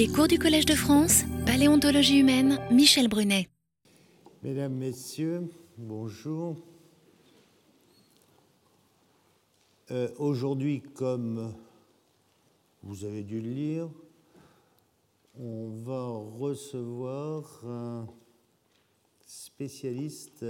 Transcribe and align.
Les 0.00 0.08
cours 0.08 0.28
du 0.28 0.38
Collège 0.38 0.64
de 0.64 0.74
France, 0.74 1.24
Paléontologie 1.44 2.20
humaine, 2.20 2.58
Michel 2.70 3.06
Brunet. 3.06 3.50
Mesdames, 4.42 4.72
Messieurs, 4.72 5.42
bonjour. 5.76 6.56
Euh, 9.90 10.08
Aujourd'hui, 10.16 10.80
comme 10.94 11.52
vous 12.82 13.04
avez 13.04 13.22
dû 13.22 13.42
le 13.42 13.50
lire, 13.50 13.90
on 15.38 15.68
va 15.68 16.06
recevoir 16.38 17.62
un 17.66 18.06
spécialiste 19.26 20.46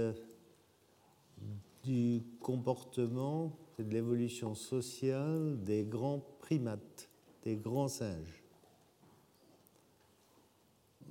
du 1.83 2.23
comportement 2.39 3.51
et 3.77 3.83
de 3.83 3.93
l'évolution 3.93 4.55
sociale 4.55 5.61
des 5.61 5.83
grands 5.83 6.23
primates, 6.39 7.09
des 7.43 7.57
grands 7.57 7.89
singes, 7.89 8.40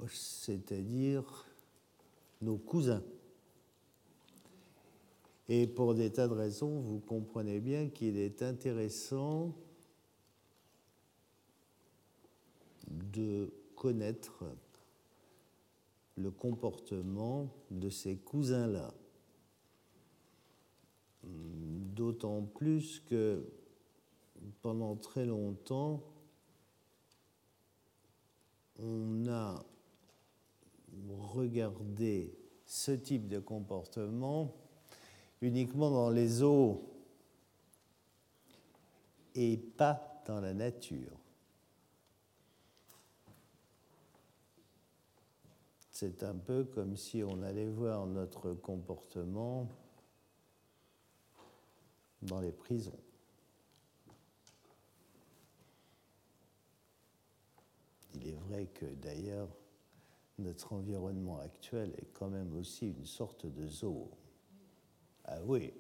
c'est-à-dire 0.09 1.47
nos 2.41 2.57
cousins. 2.57 3.03
Et 5.49 5.67
pour 5.67 5.95
des 5.95 6.13
tas 6.13 6.29
de 6.29 6.35
raisons, 6.35 6.81
vous 6.81 7.01
comprenez 7.01 7.59
bien 7.59 7.89
qu'il 7.89 8.17
est 8.17 8.43
intéressant 8.43 9.53
de 12.89 13.53
connaître 13.75 14.45
le 16.17 16.30
comportement 16.30 17.49
de 17.71 17.91
ces 17.91 18.17
cousins-là. 18.17 18.95
D'autant 21.25 22.43
plus 22.43 23.01
que 23.01 23.45
pendant 24.63 24.97
très 24.97 25.27
longtemps, 25.27 26.03
on 28.79 29.27
a 29.27 29.65
regardé 31.11 32.35
ce 32.66 32.93
type 32.93 33.29
de 33.29 33.38
comportement 33.38 34.55
uniquement 35.41 35.91
dans 35.91 36.10
les 36.10 36.43
eaux 36.43 36.91
et 39.35 39.57
pas 39.57 40.23
dans 40.27 40.41
la 40.41 40.55
nature. 40.55 41.16
C'est 45.91 46.23
un 46.23 46.35
peu 46.35 46.65
comme 46.65 46.96
si 46.96 47.23
on 47.23 47.43
allait 47.43 47.68
voir 47.68 48.07
notre 48.07 48.55
comportement 48.55 49.68
dans 52.23 52.41
les 52.41 52.52
prisons. 52.52 52.99
Il 58.15 58.29
est 58.29 58.38
vrai 58.49 58.66
que 58.66 58.87
d'ailleurs, 58.87 59.49
notre 60.41 60.73
environnement 60.73 61.38
actuel 61.38 61.93
est 61.99 62.13
quand 62.13 62.29
même 62.29 62.57
aussi 62.57 62.88
une 62.88 63.05
sorte 63.05 63.46
de 63.46 63.66
zoo. 63.66 64.10
Ah 65.25 65.38
oui. 65.44 65.72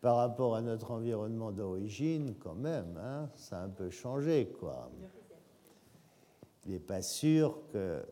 Par 0.00 0.16
rapport 0.16 0.54
à 0.54 0.60
notre 0.60 0.90
environnement 0.90 1.50
d'origine, 1.50 2.34
quand 2.38 2.54
même, 2.54 2.98
hein, 2.98 3.30
ça 3.36 3.60
a 3.60 3.64
un 3.64 3.70
peu 3.70 3.90
changé, 3.90 4.52
quoi. 4.60 4.90
Il 6.66 6.72
n'est 6.72 6.78
pas 6.78 7.02
sûr 7.02 7.58
que 7.72 8.04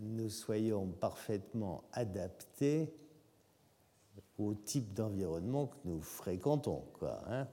nous 0.00 0.28
soyons 0.28 0.86
parfaitement 0.88 1.84
adaptés 1.92 2.94
au 4.38 4.54
type 4.54 4.92
d'environnement 4.94 5.66
que 5.66 5.76
nous 5.84 6.00
fréquentons, 6.00 6.84
quoi. 6.92 7.22
Hein 7.26 7.48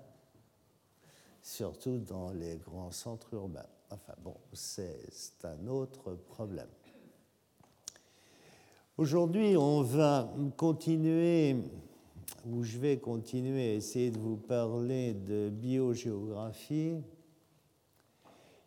Surtout 1.41 1.99
dans 1.99 2.31
les 2.31 2.57
grands 2.57 2.91
centres 2.91 3.33
urbains. 3.33 3.67
Enfin 3.91 4.13
bon, 4.23 4.35
c'est 4.53 5.09
un 5.43 5.67
autre 5.67 6.15
problème. 6.15 6.69
Aujourd'hui, 8.97 9.55
on 9.57 9.81
va 9.81 10.33
continuer, 10.57 11.57
ou 12.45 12.63
je 12.63 12.77
vais 12.77 12.97
continuer 12.97 13.71
à 13.71 13.73
essayer 13.73 14.09
de 14.09 14.17
vous 14.17 14.37
parler 14.37 15.13
de 15.13 15.49
biogéographie. 15.49 16.95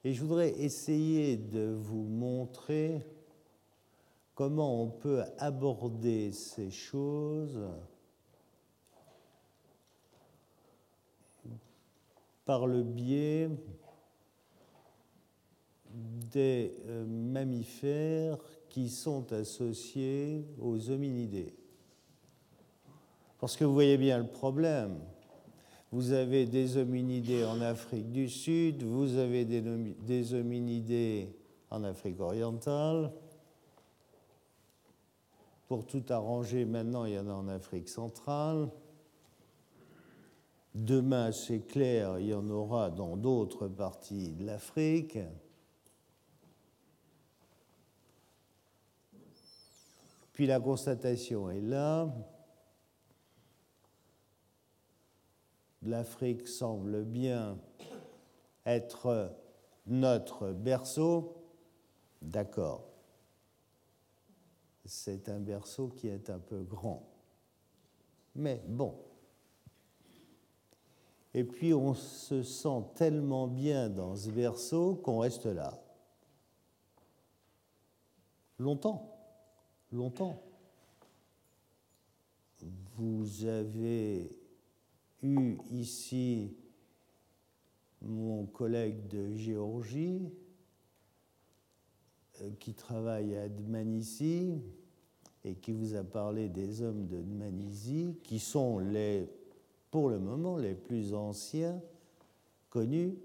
Et 0.05 0.13
je 0.13 0.23
voudrais 0.23 0.51
essayer 0.61 1.37
de 1.37 1.75
vous 1.75 2.05
montrer 2.05 3.05
comment 4.35 4.83
on 4.83 4.89
peut 4.89 5.25
aborder 5.39 6.31
ces 6.31 6.71
choses 6.71 7.59
par 12.45 12.67
le 12.67 12.83
biais 12.83 13.51
des 16.31 16.75
euh, 16.87 17.05
mammifères 17.07 18.39
qui 18.69 18.89
sont 18.89 19.33
associés 19.33 20.45
aux 20.61 20.91
hominidés. 20.91 21.55
Parce 23.41 23.57
que 23.57 23.65
vous 23.65 23.73
voyez 23.73 23.97
bien 23.97 24.19
le 24.19 24.27
problème. 24.27 24.99
Vous 25.91 26.13
avez 26.13 26.45
des 26.45 26.77
hominidés 26.77 27.45
en 27.45 27.61
Afrique 27.61 28.13
du 28.13 28.29
Sud, 28.29 28.83
vous 28.83 29.17
avez 29.17 29.45
des, 29.45 29.63
des 29.63 30.35
hominidés 30.35 31.35
en 31.71 31.83
Afrique 31.85 32.21
orientale. 32.21 33.11
Pour 35.67 35.87
tout 35.87 36.05
arranger, 36.11 36.65
maintenant, 36.65 37.05
il 37.05 37.15
y 37.15 37.19
en 37.19 37.29
a 37.29 37.33
en 37.33 37.49
Afrique 37.49 37.89
centrale. 37.89 38.69
Demain, 40.75 41.33
c'est 41.33 41.61
clair, 41.61 42.19
il 42.19 42.27
y 42.27 42.35
en 42.35 42.49
aura 42.51 42.91
dans 42.91 43.17
d'autres 43.17 43.69
parties 43.69 44.31
de 44.31 44.45
l'Afrique. 44.45 45.19
Puis 50.39 50.47
la 50.47 50.61
constatation 50.61 51.51
est 51.51 51.61
là. 51.61 52.15
L'Afrique 55.83 56.47
semble 56.47 57.05
bien 57.05 57.59
être 58.65 59.35
notre 59.89 60.53
berceau. 60.53 61.43
D'accord. 62.23 62.85
C'est 64.85 65.29
un 65.29 65.41
berceau 65.41 65.89
qui 65.89 66.07
est 66.07 66.31
un 66.31 66.39
peu 66.39 66.63
grand. 66.63 67.03
Mais 68.37 68.63
bon, 68.69 68.95
et 71.35 71.43
puis 71.43 71.75
on 71.75 71.95
se 71.95 72.45
sent 72.45 72.85
tellement 72.95 73.49
bien 73.49 73.89
dans 73.89 74.15
ce 74.15 74.31
berceau 74.31 74.95
qu'on 74.95 75.19
reste 75.19 75.47
là. 75.47 75.83
Longtemps, 78.61 79.18
longtemps. 79.93 80.43
Vous 82.97 83.45
avez 83.45 84.31
eu 85.23 85.57
ici 85.71 86.57
mon 88.03 88.47
collègue 88.47 89.07
de 89.09 89.35
Géorgie 89.35 90.31
euh, 92.41 92.51
qui 92.59 92.75
travaille 92.75 93.37
à 93.37 93.49
Dmanisi 93.49 94.61
et 95.45 95.55
qui 95.55 95.73
vous 95.73 95.95
a 95.95 96.05
parlé 96.05 96.49
des 96.49 96.83
hommes 96.83 97.07
de 97.07 97.21
Dmanisi, 97.21 98.17
qui 98.23 98.39
sont 98.39 98.79
les 98.79 99.29
pour 99.91 100.11
le 100.11 100.19
moment 100.19 100.59
les 100.59 100.75
plus 100.75 101.15
anciens 101.15 101.81
connus 102.71 103.17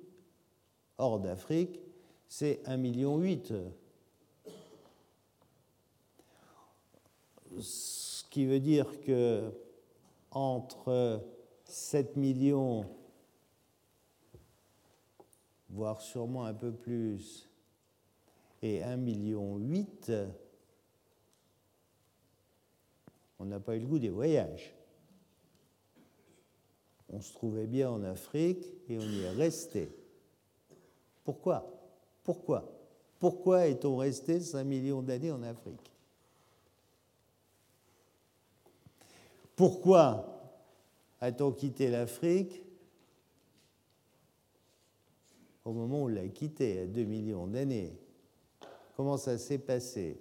hors 0.97 1.19
d'Afrique, 1.19 1.81
c'est 2.27 2.61
1,8 2.65 2.77
million. 2.77 3.21
Ce 7.59 8.23
qui 8.29 8.45
veut 8.45 8.59
dire 8.59 9.01
que 9.01 9.51
entre 10.31 11.21
7 11.65 12.15
millions, 12.17 12.85
voire 15.69 16.01
sûrement 16.01 16.45
un 16.45 16.53
peu 16.53 16.71
plus, 16.71 17.49
et 18.61 18.79
1,8 18.79 18.97
million, 18.97 19.61
on 23.39 23.45
n'a 23.45 23.59
pas 23.59 23.75
eu 23.75 23.79
le 23.79 23.87
goût 23.87 23.99
des 23.99 24.09
voyages. 24.09 24.73
On 27.09 27.21
se 27.21 27.33
trouvait 27.33 27.67
bien 27.67 27.91
en 27.91 28.03
Afrique 28.03 28.65
et 28.89 28.97
on 28.97 29.01
y 29.01 29.19
est 29.19 29.31
resté. 29.31 29.91
Pourquoi? 31.23 31.69
Pourquoi? 32.23 32.71
Pourquoi 33.19 33.67
est-on 33.67 33.97
resté 33.97 34.39
5 34.39 34.63
millions 34.63 35.01
d'années 35.01 35.31
en 35.31 35.43
Afrique? 35.43 35.92
Pourquoi 39.63 40.59
a-t-on 41.21 41.53
quitté 41.53 41.89
l'Afrique 41.89 42.65
au 45.63 45.71
moment 45.71 46.01
où 46.01 46.03
on 46.03 46.07
l'a 46.07 46.27
quitté, 46.27 46.81
à 46.81 46.85
2 46.85 47.05
millions 47.05 47.47
d'années? 47.47 47.97
Comment 48.97 49.15
ça 49.15 49.37
s'est 49.37 49.59
passé? 49.59 50.19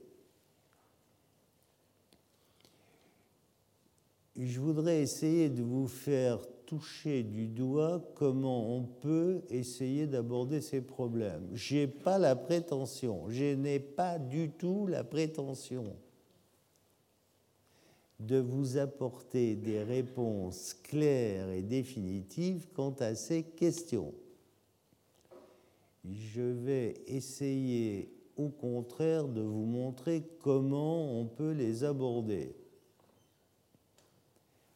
Je 4.37 4.61
voudrais 4.61 5.03
essayer 5.03 5.49
de 5.49 5.65
vous 5.65 5.89
faire 5.89 6.39
toucher 6.65 7.25
du 7.25 7.49
doigt 7.49 8.01
comment 8.15 8.77
on 8.77 8.85
peut 8.85 9.43
essayer 9.51 10.07
d'aborder 10.07 10.61
ces 10.61 10.83
problèmes. 10.83 11.49
Je 11.53 11.79
n'ai 11.79 11.87
pas 11.89 12.17
la 12.17 12.37
prétention, 12.37 13.29
je 13.29 13.57
n'ai 13.57 13.81
pas 13.81 14.21
du 14.21 14.51
tout 14.51 14.87
la 14.87 15.03
prétention 15.03 15.97
de 18.21 18.39
vous 18.39 18.77
apporter 18.77 19.57
des 19.57 19.83
réponses 19.83 20.75
claires 20.75 21.51
et 21.51 21.63
définitives 21.63 22.69
quant 22.73 22.95
à 23.01 23.15
ces 23.15 23.43
questions. 23.43 24.15
Je 26.05 26.43
vais 26.43 26.95
essayer 27.07 28.13
au 28.37 28.49
contraire 28.49 29.29
de 29.29 29.41
vous 29.41 29.65
montrer 29.65 30.23
comment 30.41 31.21
on 31.21 31.27
peut 31.27 31.53
les 31.53 31.85
aborder. 31.85 32.57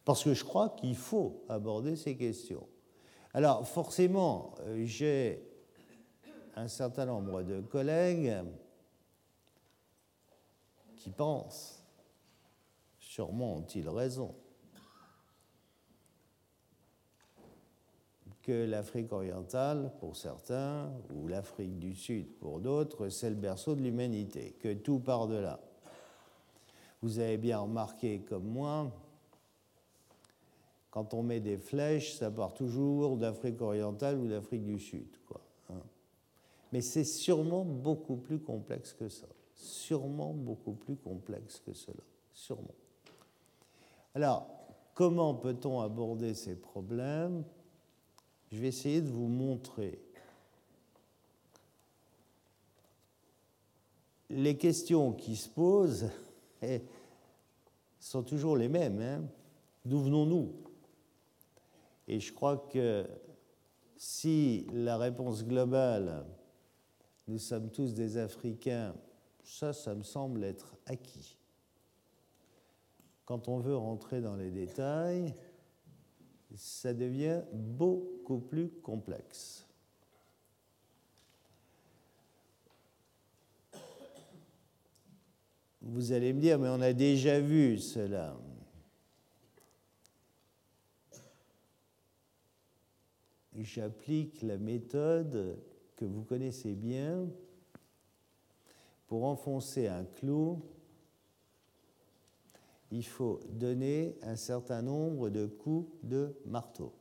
Parce 0.05 0.23
que 0.23 0.33
je 0.33 0.43
crois 0.43 0.69
qu'il 0.69 0.95
faut 0.95 1.43
aborder 1.49 1.95
ces 1.95 2.15
questions. 2.15 2.67
Alors 3.33 3.67
forcément, 3.67 4.55
j'ai 4.83 5.43
un 6.55 6.67
certain 6.67 7.05
nombre 7.05 7.43
de 7.43 7.61
collègues 7.61 8.35
qui 10.95 11.11
pensent, 11.11 11.76
sûrement 13.17 13.55
ont-ils 13.55 13.89
raison, 13.89 14.35
que 18.43 18.63
l'Afrique 18.63 19.11
orientale, 19.11 19.91
pour 19.99 20.15
certains, 20.15 20.91
ou 21.15 21.27
l'Afrique 21.27 21.79
du 21.79 21.95
Sud, 21.95 22.27
pour 22.35 22.59
d'autres, 22.59 23.09
c'est 23.09 23.31
le 23.31 23.35
berceau 23.35 23.73
de 23.73 23.81
l'humanité, 23.81 24.55
que 24.59 24.71
tout 24.71 24.99
part 24.99 25.27
de 25.27 25.37
là. 25.37 25.59
Vous 27.01 27.17
avez 27.17 27.37
bien 27.37 27.57
remarqué, 27.57 28.19
comme 28.19 28.45
moi, 28.45 28.91
quand 30.91 31.15
on 31.15 31.23
met 31.23 31.39
des 31.39 31.57
flèches, 31.57 32.17
ça 32.17 32.29
part 32.29 32.53
toujours 32.53 33.17
d'Afrique 33.17 33.59
orientale 33.61 34.19
ou 34.19 34.27
d'Afrique 34.27 34.63
du 34.63 34.77
Sud. 34.77 35.07
Hein. 35.71 35.81
Mais 36.71 36.81
c'est 36.81 37.03
sûrement 37.03 37.65
beaucoup 37.65 38.17
plus 38.17 38.37
complexe 38.37 38.93
que 38.93 39.09
ça. 39.09 39.27
Sûrement 39.55 40.33
beaucoup 40.33 40.73
plus 40.73 40.97
complexe 40.97 41.59
que 41.65 41.73
cela. 41.73 42.03
Sûrement. 42.31 42.75
Alors, 44.17 44.47
comment 44.95 45.35
peut-on 45.35 45.79
aborder 45.79 46.33
ces 46.33 46.55
problèmes? 46.55 47.43
Je 48.51 48.57
vais 48.57 48.69
essayer 48.69 48.99
de 48.99 49.11
vous 49.11 49.27
montrer 49.27 50.01
les 54.31 54.57
questions 54.57 55.13
qui 55.13 55.35
se 55.35 55.47
posent 55.47 56.09
sont 57.99 58.23
toujours 58.23 58.57
les 58.57 58.69
mêmes. 58.69 58.99
Hein. 59.01 59.23
D'où 59.85 59.99
venons-nous? 59.99 60.51
Et 62.07 62.19
je 62.19 62.33
crois 62.33 62.57
que 62.57 63.07
si 63.97 64.65
la 64.73 64.97
réponse 64.97 65.45
globale, 65.45 66.25
nous 67.27 67.37
sommes 67.37 67.69
tous 67.69 67.93
des 67.93 68.17
Africains, 68.17 68.95
ça, 69.43 69.73
ça 69.73 69.93
me 69.93 70.01
semble 70.01 70.43
être 70.43 70.75
acquis. 70.87 71.36
Quand 73.27 73.49
on 73.49 73.59
veut 73.59 73.75
rentrer 73.75 74.21
dans 74.21 74.37
les 74.37 74.49
détails, 74.49 75.35
ça 76.55 76.93
devient 76.93 77.41
beaucoup 77.51 78.39
plus 78.39 78.69
complexe. 78.69 79.67
Vous 85.81 86.13
allez 86.13 86.31
me 86.31 86.39
dire, 86.39 86.57
mais 86.57 86.69
on 86.69 86.79
a 86.79 86.93
déjà 86.93 87.41
vu 87.41 87.77
cela. 87.77 88.37
J'applique 93.55 94.41
la 94.41 94.57
méthode 94.57 95.59
que 95.97 96.05
vous 96.05 96.23
connaissez 96.23 96.75
bien 96.75 97.27
pour 99.07 99.25
enfoncer 99.25 99.87
un 99.87 100.05
clou 100.05 100.63
il 102.91 103.05
faut 103.05 103.39
donner 103.49 104.17
un 104.21 104.35
certain 104.35 104.81
nombre 104.81 105.29
de 105.29 105.45
coups 105.45 105.91
de 106.03 106.35
marteau. 106.45 106.93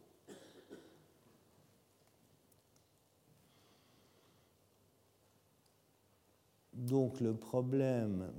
Donc 6.73 7.21
le 7.21 7.35
problème 7.35 8.33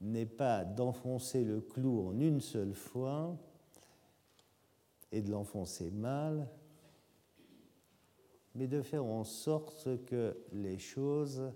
n'est 0.00 0.26
pas 0.26 0.64
d'enfoncer 0.64 1.44
le 1.44 1.60
clou 1.60 2.08
en 2.08 2.20
une 2.20 2.40
seule 2.40 2.74
fois 2.74 3.36
et 5.10 5.22
de 5.22 5.30
l'enfoncer 5.30 5.90
mal, 5.90 6.48
mais 8.54 8.66
de 8.66 8.82
faire 8.82 9.04
en 9.04 9.24
sorte 9.24 10.04
que 10.04 10.36
les 10.52 10.78
choses 10.78 11.52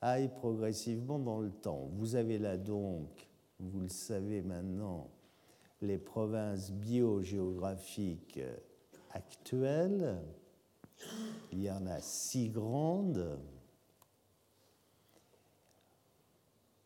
aille 0.00 0.28
progressivement 0.28 1.18
dans 1.18 1.40
le 1.40 1.50
temps. 1.50 1.90
Vous 1.92 2.16
avez 2.16 2.38
là 2.38 2.56
donc, 2.56 3.28
vous 3.58 3.80
le 3.80 3.88
savez 3.88 4.42
maintenant, 4.42 5.10
les 5.82 5.98
provinces 5.98 6.72
biogéographiques 6.72 8.40
actuelles. 9.10 10.18
Il 11.52 11.62
y 11.62 11.70
en 11.70 11.86
a 11.86 12.00
six 12.00 12.48
grandes. 12.48 13.38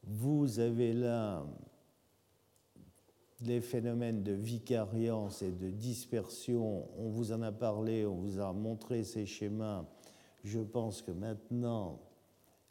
Vous 0.04 0.58
avez 0.58 0.92
là 0.92 1.44
les 3.40 3.60
phénomènes 3.60 4.22
de 4.22 4.32
vicariance 4.32 5.42
et 5.42 5.50
de 5.50 5.70
dispersion. 5.70 6.88
On 6.98 7.10
vous 7.10 7.32
en 7.32 7.42
a 7.42 7.52
parlé, 7.52 8.06
on 8.06 8.14
vous 8.14 8.38
a 8.38 8.52
montré 8.52 9.04
ces 9.04 9.26
schémas. 9.26 9.84
Je 10.44 10.60
pense 10.60 11.02
que 11.02 11.10
maintenant, 11.10 12.00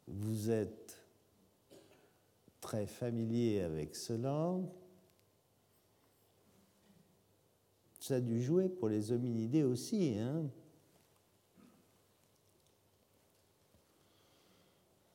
vous 0.08 0.52
êtes 0.52 1.00
très 2.62 2.88
familier 2.88 3.62
avec 3.62 3.96
cela. 3.96 4.58
Ça 8.00 8.16
a 8.16 8.20
dû 8.22 8.42
jouer 8.42 8.70
pour 8.70 8.90
les 8.90 9.12
hominidés 9.12 9.64
aussi. 9.64 10.18
Hein. 10.20 10.50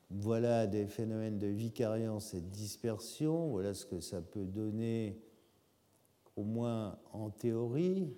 Voilà 0.09 0.65
des 0.65 0.87
phénomènes 0.87 1.37
de 1.37 1.47
vicariance 1.47 2.33
et 2.33 2.41
de 2.41 2.49
dispersion. 2.49 3.49
Voilà 3.49 3.75
ce 3.75 3.85
que 3.85 3.99
ça 3.99 4.21
peut 4.21 4.45
donner, 4.45 5.21
au 6.35 6.43
moins 6.43 6.99
en 7.13 7.29
théorie. 7.29 8.11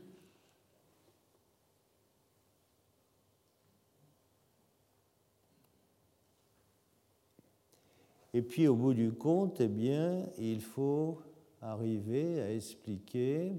Et 8.34 8.42
puis 8.42 8.68
au 8.68 8.76
bout 8.76 8.94
du 8.94 9.12
compte, 9.12 9.60
eh 9.60 9.68
bien, 9.68 10.26
il 10.38 10.62
faut 10.62 11.22
arriver 11.62 12.42
à 12.42 12.52
expliquer 12.52 13.54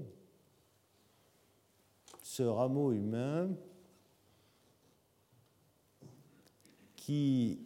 ce 2.23 2.43
rameau 2.43 2.91
humain 2.91 3.49
qui 6.95 7.59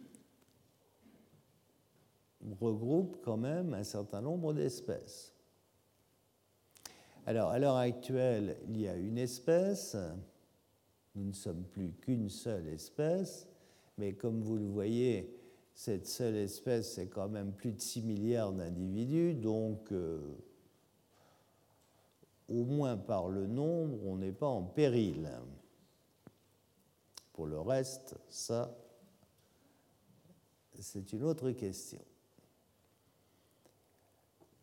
regroupe 2.60 3.18
quand 3.22 3.36
même 3.36 3.72
un 3.74 3.84
certain 3.84 4.20
nombre 4.20 4.52
d'espèces. 4.52 5.32
Alors, 7.24 7.50
à 7.50 7.58
l'heure 7.58 7.76
actuelle, 7.76 8.56
il 8.68 8.80
y 8.80 8.88
a 8.88 8.96
une 8.96 9.18
espèce, 9.18 9.96
nous 11.14 11.24
ne 11.24 11.32
sommes 11.32 11.64
plus 11.64 11.92
qu'une 11.92 12.30
seule 12.30 12.66
espèce, 12.68 13.46
mais 13.98 14.14
comme 14.14 14.40
vous 14.40 14.56
le 14.56 14.66
voyez, 14.66 15.37
cette 15.78 16.08
seule 16.08 16.34
espèce, 16.34 16.94
c'est 16.94 17.06
quand 17.06 17.28
même 17.28 17.52
plus 17.52 17.70
de 17.70 17.80
6 17.80 18.02
milliards 18.02 18.52
d'individus, 18.52 19.34
donc 19.34 19.92
euh, 19.92 20.18
au 22.48 22.64
moins 22.64 22.96
par 22.96 23.28
le 23.28 23.46
nombre, 23.46 24.04
on 24.04 24.16
n'est 24.16 24.32
pas 24.32 24.48
en 24.48 24.64
péril. 24.64 25.30
Pour 27.32 27.46
le 27.46 27.60
reste, 27.60 28.16
ça, 28.28 28.76
c'est 30.80 31.12
une 31.12 31.22
autre 31.22 31.52
question. 31.52 32.00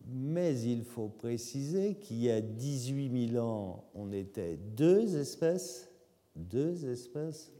Mais 0.07 0.59
il 0.63 0.83
faut 0.83 1.07
préciser 1.07 1.95
qu'il 1.95 2.17
y 2.17 2.29
a 2.29 2.41
18 2.41 3.29
000 3.31 3.41
ans, 3.41 3.85
on 3.93 4.11
était 4.11 4.57
deux 4.57 5.15
espèces, 5.15 5.89
deux 6.35 6.83
espèces, 6.89 7.53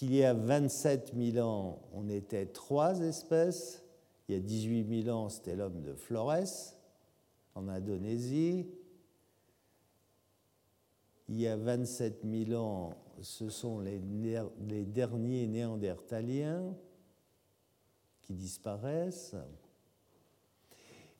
qu'il 0.00 0.14
y 0.14 0.24
a 0.24 0.32
27 0.32 1.12
000 1.14 1.46
ans, 1.46 1.78
on 1.92 2.08
était 2.08 2.46
trois 2.46 3.00
espèces. 3.00 3.84
Il 4.26 4.34
y 4.34 4.38
a 4.38 4.40
18 4.40 5.02
000 5.04 5.14
ans, 5.14 5.28
c'était 5.28 5.54
l'homme 5.54 5.82
de 5.82 5.92
Flores, 5.92 6.74
en 7.54 7.68
Indonésie. 7.68 8.66
Il 11.28 11.38
y 11.38 11.46
a 11.46 11.54
27 11.54 12.24
000 12.24 12.58
ans, 12.58 12.96
ce 13.20 13.50
sont 13.50 13.80
les, 13.80 14.00
les 14.66 14.86
derniers 14.86 15.46
néandertaliens 15.46 16.74
qui 18.22 18.32
disparaissent. 18.32 19.36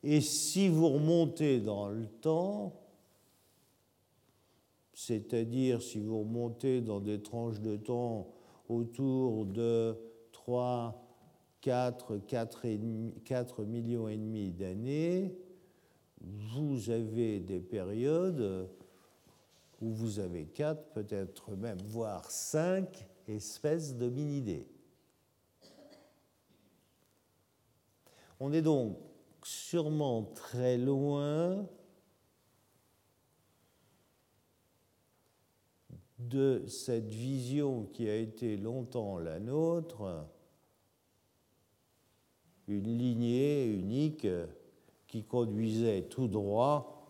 Et 0.01 0.21
si 0.21 0.69
vous 0.69 0.89
remontez 0.89 1.59
dans 1.59 1.87
le 1.87 2.07
temps, 2.07 2.81
c'est-à-dire 4.95 5.83
si 5.83 5.99
vous 5.99 6.21
remontez 6.21 6.81
dans 6.81 6.99
des 6.99 7.21
tranches 7.21 7.59
de 7.59 7.77
temps 7.77 8.40
autour 8.71 9.45
de 9.45 9.97
3, 10.31 11.03
4, 11.61 12.17
4, 12.17 12.67
4 13.25 13.63
millions 13.65 14.07
et 14.07 14.17
demi 14.17 14.51
d'années, 14.51 15.35
vous 16.21 16.89
avez 16.89 17.39
des 17.39 17.59
périodes 17.59 18.69
où 19.81 19.89
vous 19.89 20.19
avez 20.19 20.45
4, 20.45 20.93
peut-être 20.93 21.51
même, 21.55 21.79
voire 21.85 22.29
5 22.29 23.07
espèces 23.27 23.95
d'hominidés. 23.95 24.67
On 28.39 28.53
est 28.53 28.61
donc 28.61 28.97
sûrement 29.43 30.23
très 30.23 30.77
loin 30.77 31.67
de 36.29 36.63
cette 36.67 37.09
vision 37.09 37.85
qui 37.93 38.09
a 38.09 38.15
été 38.15 38.57
longtemps 38.57 39.17
la 39.17 39.39
nôtre, 39.39 40.25
une 42.67 42.97
lignée 42.97 43.65
unique 43.65 44.27
qui 45.07 45.23
conduisait 45.23 46.03
tout 46.03 46.27
droit 46.27 47.01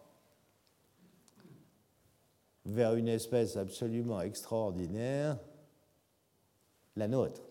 vers 2.65 2.95
une 2.95 3.07
espèce 3.07 3.57
absolument 3.57 4.21
extraordinaire, 4.21 5.37
la 6.95 7.07
nôtre. 7.07 7.41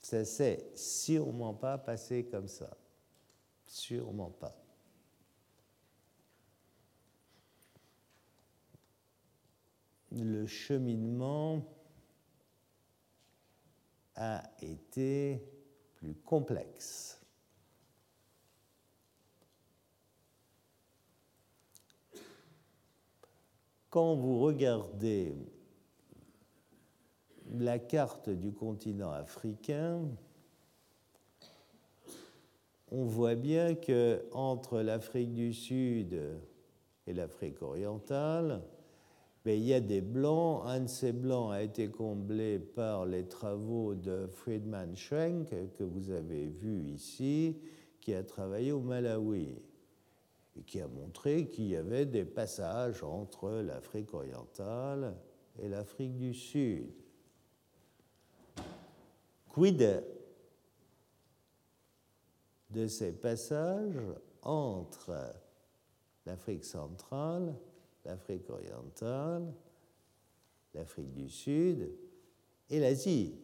Ça 0.00 0.24
s'est 0.24 0.70
sûrement 0.74 1.54
pas 1.54 1.78
passé 1.78 2.24
comme 2.24 2.48
ça. 2.48 2.76
Sûrement 3.64 4.30
pas. 4.30 4.59
Le 10.12 10.46
cheminement 10.46 11.64
a 14.16 14.42
été 14.60 15.40
plus 15.94 16.14
complexe. 16.14 17.20
Quand 23.88 24.14
vous 24.14 24.40
regardez 24.40 25.34
la 27.52 27.78
carte 27.78 28.30
du 28.30 28.52
continent 28.52 29.10
africain, 29.10 30.08
on 32.90 33.04
voit 33.04 33.34
bien 33.34 33.74
que 33.74 34.24
entre 34.32 34.80
l'Afrique 34.80 35.34
du 35.34 35.52
Sud 35.52 36.20
et 37.06 37.12
l'Afrique 37.12 37.62
orientale, 37.62 38.62
a 39.74 39.80
des 39.80 40.00
blancs. 40.00 40.62
Un 40.66 40.80
de 40.80 40.88
ces 40.88 41.12
blancs 41.12 41.52
a 41.52 41.62
été 41.62 41.88
comblé 41.88 42.58
par 42.58 43.06
les 43.06 43.26
travaux 43.26 43.94
de 43.94 44.26
Friedman 44.26 44.96
Schwenk, 44.96 45.48
que 45.76 45.84
vous 45.84 46.10
avez 46.10 46.46
vu 46.46 46.84
ici, 46.84 47.56
qui 48.00 48.14
a 48.14 48.22
travaillé 48.22 48.72
au 48.72 48.80
Malawi 48.80 49.56
et 50.56 50.62
qui 50.62 50.80
a 50.80 50.88
montré 50.88 51.48
qu'il 51.48 51.66
y 51.66 51.76
avait 51.76 52.06
des 52.06 52.24
passages 52.24 53.02
entre 53.02 53.50
l'Afrique 53.50 54.12
orientale 54.14 55.16
et 55.58 55.68
l'Afrique 55.68 56.16
du 56.16 56.34
Sud. 56.34 56.90
Quid 59.48 60.04
de 62.70 62.86
ces 62.86 63.12
passages 63.12 64.00
entre 64.42 65.34
l'Afrique 66.26 66.64
centrale, 66.64 67.54
l'Afrique 68.04 68.48
orientale, 68.50 69.52
l'Afrique 70.74 71.12
du 71.12 71.28
Sud 71.28 71.90
et 72.68 72.80
l'Asie. 72.80 73.34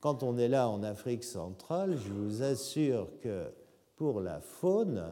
Quand 0.00 0.22
on 0.22 0.36
est 0.36 0.48
là 0.48 0.68
en 0.68 0.82
Afrique 0.82 1.24
centrale, 1.24 1.96
je 1.96 2.12
vous 2.12 2.42
assure 2.42 3.08
que 3.20 3.52
pour 3.96 4.20
la 4.20 4.40
faune, 4.40 5.04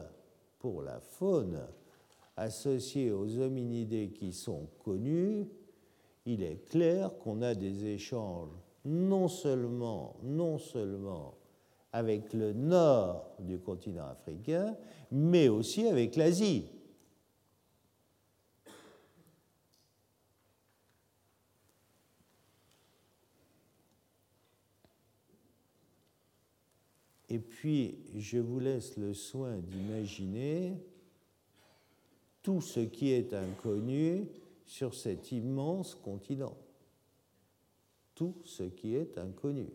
pour 0.59 0.81
la 0.81 0.99
faune 0.99 1.65
associée 2.35 3.11
aux 3.11 3.39
hominidés 3.39 4.11
qui 4.11 4.33
sont 4.33 4.67
connus, 4.83 5.47
il 6.25 6.43
est 6.43 6.65
clair 6.69 7.17
qu'on 7.19 7.41
a 7.41 7.55
des 7.55 7.85
échanges 7.85 8.51
non 8.83 9.27
seulement, 9.27 10.15
non 10.23 10.57
seulement 10.57 11.35
avec 11.93 12.33
le 12.33 12.53
nord 12.53 13.35
du 13.39 13.59
continent 13.59 14.07
africain, 14.07 14.75
mais 15.11 15.49
aussi 15.49 15.87
avec 15.87 16.15
l'Asie. 16.15 16.69
Et 27.29 27.39
puis, 27.61 27.99
je 28.17 28.39
vous 28.39 28.59
laisse 28.59 28.97
le 28.97 29.13
soin 29.13 29.57
d'imaginer 29.57 30.73
tout 32.41 32.59
ce 32.59 32.79
qui 32.79 33.11
est 33.11 33.33
inconnu 33.33 34.27
sur 34.65 34.95
cet 34.95 35.31
immense 35.31 35.93
continent 35.93 36.57
tout 38.21 38.35
ce 38.45 38.61
qui 38.61 38.95
est 38.95 39.17
inconnu. 39.17 39.67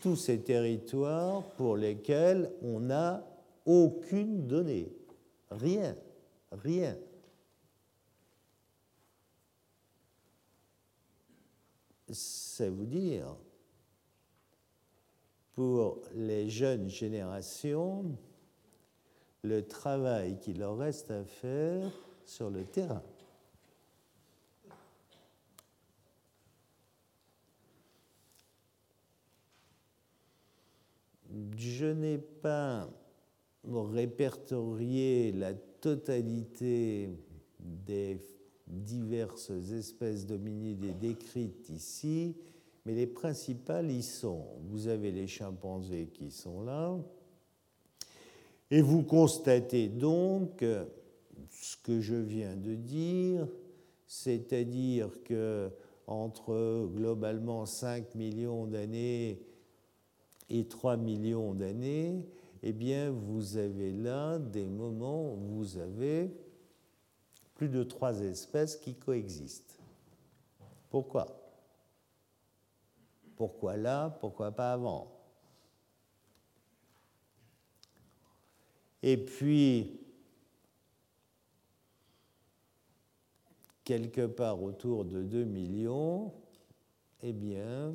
Tous 0.00 0.14
ces 0.14 0.38
territoires 0.38 1.42
pour 1.56 1.76
lesquels 1.76 2.52
on 2.62 2.78
n'a 2.78 3.26
aucune 3.66 4.46
donnée, 4.46 4.92
rien, 5.50 5.96
rien. 6.52 6.96
C'est 12.10 12.68
vous 12.68 12.86
dire, 12.86 13.36
pour 15.54 16.02
les 16.14 16.50
jeunes 16.50 16.88
générations, 16.88 18.16
le 19.42 19.66
travail 19.66 20.38
qu'il 20.38 20.58
leur 20.58 20.76
reste 20.76 21.10
à 21.10 21.24
faire 21.24 21.90
sur 22.24 22.50
le 22.50 22.64
terrain. 22.64 23.02
Je 31.56 31.86
n'ai 31.86 32.18
pas 32.18 32.88
répertorié 33.64 35.32
la 35.32 35.54
totalité 35.54 37.10
des 37.58 38.20
diverses 38.66 39.50
espèces 39.72 40.26
d'hominidés 40.26 40.94
décrites 41.00 41.68
ici, 41.68 42.36
mais 42.84 42.94
les 42.94 43.06
principales 43.06 43.90
y 43.90 44.02
sont. 44.02 44.44
Vous 44.68 44.88
avez 44.88 45.10
les 45.10 45.26
chimpanzés 45.26 46.08
qui 46.12 46.30
sont 46.30 46.62
là, 46.62 46.96
et 48.70 48.80
vous 48.80 49.02
constatez 49.02 49.88
donc 49.88 50.64
ce 51.50 51.76
que 51.82 52.00
je 52.00 52.16
viens 52.16 52.56
de 52.56 52.74
dire, 52.74 53.46
c'est-à-dire 54.06 55.10
que 55.24 55.70
entre 56.06 56.88
globalement 56.94 57.66
5 57.66 58.14
millions 58.14 58.66
d'années 58.66 59.40
et 60.50 60.64
3 60.66 60.96
millions 60.96 61.54
d'années, 61.54 62.24
eh 62.62 62.72
bien, 62.72 63.10
vous 63.10 63.56
avez 63.56 63.92
là 63.92 64.38
des 64.38 64.66
moments 64.66 65.34
où 65.34 65.38
vous 65.56 65.78
avez 65.78 66.30
plus 67.54 67.68
de 67.68 67.82
trois 67.82 68.20
espèces 68.20 68.76
qui 68.76 68.94
coexistent. 68.94 69.78
Pourquoi? 70.90 71.26
Pourquoi 73.36 73.76
là? 73.76 74.10
Pourquoi 74.20 74.52
pas 74.52 74.72
avant? 74.72 75.10
Et 79.02 79.16
puis, 79.18 80.00
quelque 83.84 84.26
part 84.26 84.62
autour 84.62 85.04
de 85.04 85.22
2 85.22 85.44
millions, 85.44 86.32
eh 87.22 87.32
bien, 87.32 87.92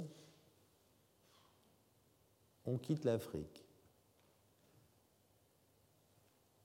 on 2.65 2.77
quitte 2.77 3.05
l'Afrique. 3.05 3.65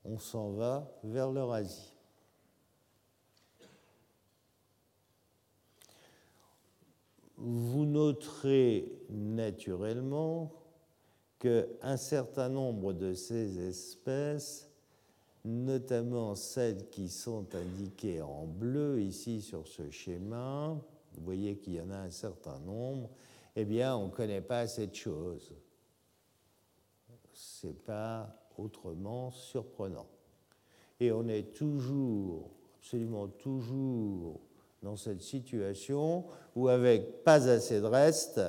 On 0.04 0.18
s'en 0.18 0.50
va 0.50 0.92
vers 1.02 1.30
l'Eurasie. 1.30 1.93
Vous 7.46 7.84
noterez 7.84 8.90
naturellement 9.10 10.50
qu'un 11.38 11.96
certain 11.98 12.48
nombre 12.48 12.94
de 12.94 13.12
ces 13.12 13.58
espèces 13.58 14.70
notamment 15.44 16.34
celles 16.34 16.88
qui 16.88 17.08
sont 17.08 17.54
indiquées 17.54 18.22
en 18.22 18.46
bleu 18.46 19.02
ici 19.02 19.42
sur 19.42 19.68
ce 19.68 19.90
schéma, 19.90 20.80
vous 21.14 21.24
voyez 21.24 21.56
qu'il 21.58 21.74
y 21.74 21.80
en 21.80 21.90
a 21.90 21.98
un 21.98 22.10
certain 22.10 22.58
nombre, 22.60 23.10
eh 23.54 23.64
bien, 23.64 23.96
on 23.96 24.06
ne 24.06 24.10
connaît 24.10 24.40
pas 24.40 24.66
cette 24.66 24.94
chose. 24.94 25.52
Ce 27.32 27.66
n'est 27.66 27.72
pas 27.72 28.34
autrement 28.56 29.30
surprenant. 29.30 30.06
Et 30.98 31.12
on 31.12 31.28
est 31.28 31.54
toujours, 31.54 32.50
absolument 32.78 33.28
toujours, 33.28 34.40
dans 34.84 34.96
cette 34.96 35.22
situation 35.22 36.26
où, 36.54 36.68
avec 36.68 37.24
pas 37.24 37.48
assez 37.48 37.80
de 37.80 37.86
reste, 37.86 38.40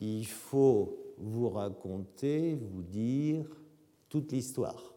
il 0.00 0.24
faut 0.24 1.14
vous 1.18 1.50
raconter, 1.50 2.54
vous 2.54 2.82
dire 2.82 3.44
toute 4.08 4.30
l'histoire. 4.30 4.94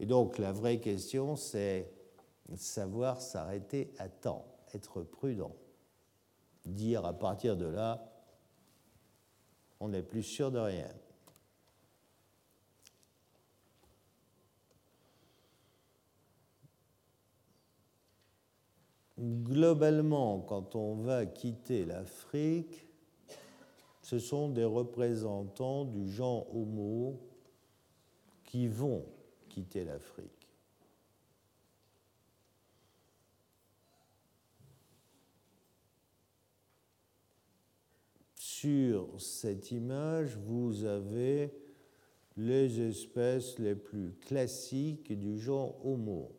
Et 0.00 0.04
donc 0.04 0.36
la 0.36 0.50
vraie 0.50 0.80
question, 0.80 1.36
c'est 1.36 1.88
savoir 2.56 3.20
s'arrêter 3.20 3.94
à 3.98 4.08
temps, 4.08 4.46
être 4.74 5.02
prudent. 5.02 5.54
Dire 6.64 7.06
à 7.06 7.12
partir 7.12 7.56
de 7.56 7.66
là, 7.66 8.12
on 9.78 9.88
n'est 9.88 10.02
plus 10.02 10.24
sûr 10.24 10.50
de 10.50 10.58
rien. 10.58 10.90
Globalement, 19.18 20.40
quand 20.40 20.76
on 20.76 20.96
va 20.96 21.24
quitter 21.24 21.86
l'Afrique, 21.86 22.86
ce 24.02 24.18
sont 24.18 24.50
des 24.50 24.64
représentants 24.64 25.86
du 25.86 26.10
genre 26.10 26.54
Homo 26.54 27.18
qui 28.44 28.68
vont 28.68 29.06
quitter 29.48 29.84
l'Afrique. 29.84 30.30
Sur 38.34 39.18
cette 39.18 39.70
image, 39.70 40.36
vous 40.36 40.84
avez 40.84 41.52
les 42.36 42.80
espèces 42.80 43.58
les 43.58 43.74
plus 43.74 44.12
classiques 44.20 45.18
du 45.18 45.38
genre 45.38 45.74
Homo. 45.86 46.35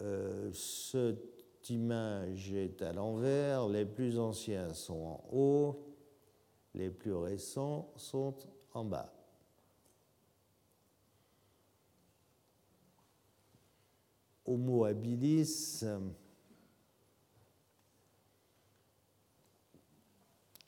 Euh, 0.00 0.52
cette 0.52 1.70
image 1.70 2.52
est 2.52 2.82
à 2.82 2.92
l'envers, 2.92 3.68
les 3.68 3.84
plus 3.84 4.18
anciens 4.18 4.72
sont 4.74 4.94
en 4.94 5.24
haut, 5.32 5.86
les 6.74 6.90
plus 6.90 7.14
récents 7.14 7.92
sont 7.96 8.34
en 8.72 8.84
bas. 8.84 9.12
Homo 14.44 14.84
habilis 14.84 15.84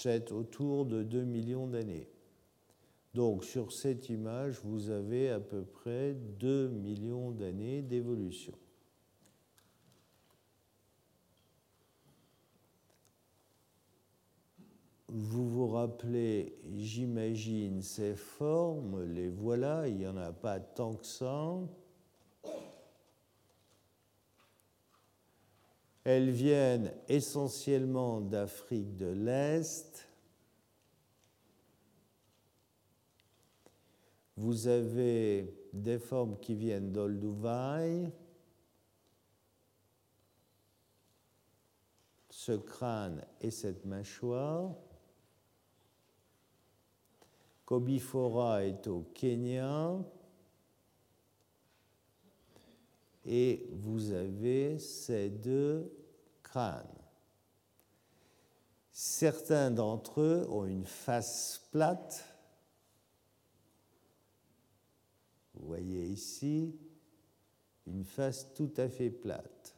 c'est 0.04 0.32
autour 0.32 0.84
de 0.84 1.02
2 1.02 1.24
millions 1.24 1.66
d'années. 1.66 2.10
Donc 3.14 3.42
sur 3.42 3.72
cette 3.72 4.10
image, 4.10 4.60
vous 4.62 4.90
avez 4.90 5.30
à 5.30 5.40
peu 5.40 5.64
près 5.64 6.12
2 6.12 6.68
millions 6.68 7.30
d'années 7.30 7.80
d'évolution. 7.80 8.52
Vous 15.16 15.48
vous 15.48 15.68
rappelez, 15.68 16.58
j'imagine, 16.74 17.82
ces 17.82 18.16
formes, 18.16 19.04
les 19.04 19.28
voilà, 19.28 19.86
il 19.86 19.98
n'y 19.98 20.08
en 20.08 20.16
a 20.16 20.32
pas 20.32 20.58
tant 20.58 20.94
que 20.94 21.06
ça. 21.06 21.56
Elles 26.02 26.30
viennent 26.30 26.92
essentiellement 27.06 28.20
d'Afrique 28.20 28.96
de 28.96 29.06
l'Est. 29.06 30.08
Vous 34.36 34.66
avez 34.66 35.54
des 35.72 36.00
formes 36.00 36.40
qui 36.40 36.56
viennent 36.56 36.90
d'Olduvai. 36.90 38.10
Ce 42.30 42.50
crâne 42.50 43.24
et 43.40 43.52
cette 43.52 43.84
mâchoire. 43.84 44.74
Kobifora 47.64 48.64
est 48.64 48.86
au 48.86 49.06
Kenya. 49.14 49.96
Et 53.26 53.66
vous 53.72 54.12
avez 54.12 54.78
ces 54.78 55.30
deux 55.30 55.90
crânes. 56.42 56.84
Certains 58.92 59.70
d'entre 59.70 60.20
eux 60.20 60.46
ont 60.50 60.66
une 60.66 60.84
face 60.84 61.66
plate. 61.72 62.24
Vous 65.54 65.66
voyez 65.66 66.04
ici 66.04 66.76
une 67.86 68.04
face 68.04 68.52
tout 68.54 68.72
à 68.76 68.88
fait 68.88 69.10
plate. 69.10 69.74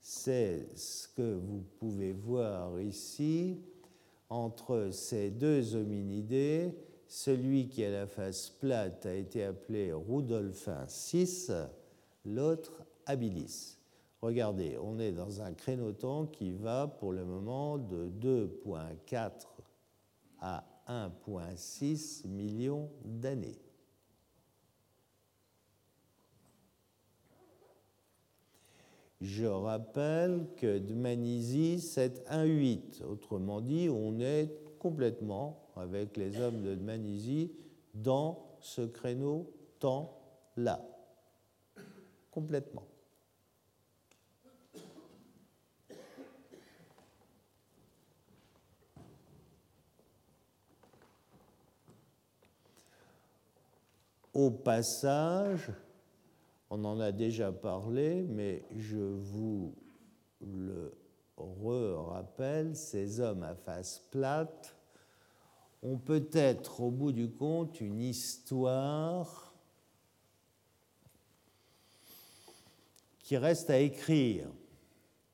C'est 0.00 0.68
ce 0.76 1.08
que 1.08 1.34
vous 1.34 1.64
pouvez 1.78 2.12
voir 2.12 2.80
ici 2.80 3.60
entre 4.28 4.90
ces 4.92 5.30
deux 5.30 5.74
hominidés, 5.74 6.74
celui 7.08 7.68
qui 7.68 7.84
a 7.84 7.90
la 7.90 8.06
face 8.06 8.50
plate 8.50 9.06
a 9.06 9.14
été 9.14 9.44
appelé 9.44 9.92
Rudolphin 9.92 10.86
VI, 10.88 11.48
l'autre 12.24 12.84
habilis. 13.06 13.76
Regardez, 14.22 14.76
on 14.82 14.98
est 14.98 15.12
dans 15.12 15.40
un 15.42 15.52
créneau-temps 15.52 16.26
qui 16.26 16.52
va 16.52 16.88
pour 16.88 17.12
le 17.12 17.24
moment 17.24 17.78
de 17.78 18.10
2,4 18.20 19.30
à 20.40 20.64
1,6 20.88 22.26
millions 22.26 22.90
d'années. 23.04 23.58
Je 29.20 29.46
rappelle 29.46 30.46
que 30.56 30.78
de 30.78 30.94
Manisie, 30.94 31.80
c'est 31.80 32.24
1,8. 32.30 33.02
Autrement 33.04 33.60
dit, 33.60 33.88
on 33.90 34.20
est 34.20 34.52
complètement, 34.78 35.64
avec 35.74 36.16
les 36.16 36.38
hommes 36.38 36.62
de 36.62 36.74
Manisie, 36.74 37.52
dans 37.94 38.56
ce 38.60 38.82
créneau-temps-là. 38.82 40.86
Complètement. 42.30 42.84
Au 54.34 54.50
passage, 54.50 55.70
on 56.70 56.84
en 56.84 57.00
a 57.00 57.12
déjà 57.12 57.52
parlé, 57.52 58.22
mais 58.22 58.64
je 58.76 58.98
vous 58.98 59.74
le 60.40 61.96
rappelle, 61.96 62.76
ces 62.76 63.20
hommes 63.20 63.42
à 63.42 63.54
face 63.54 63.98
plate 64.10 64.76
ont 65.82 65.98
peut-être 65.98 66.80
au 66.80 66.90
bout 66.90 67.12
du 67.12 67.30
compte 67.30 67.80
une 67.80 68.00
histoire 68.00 69.54
qui 73.18 73.36
reste 73.36 73.70
à 73.70 73.78
écrire. 73.78 74.48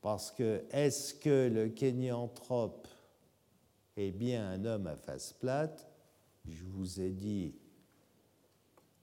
Parce 0.01 0.33
que 0.33 0.65
est-ce 0.71 1.15
que 1.15 1.49
le 1.49 1.69
kénianthrope 1.69 2.89
est 3.97 4.11
bien 4.11 4.51
un 4.51 4.65
homme 4.65 4.89
à 4.89 4.97
face 4.97 5.33
plate? 5.33 5.89
Je 6.45 6.65
vous 6.65 7.01
ai 7.01 7.11
dit 7.11 7.55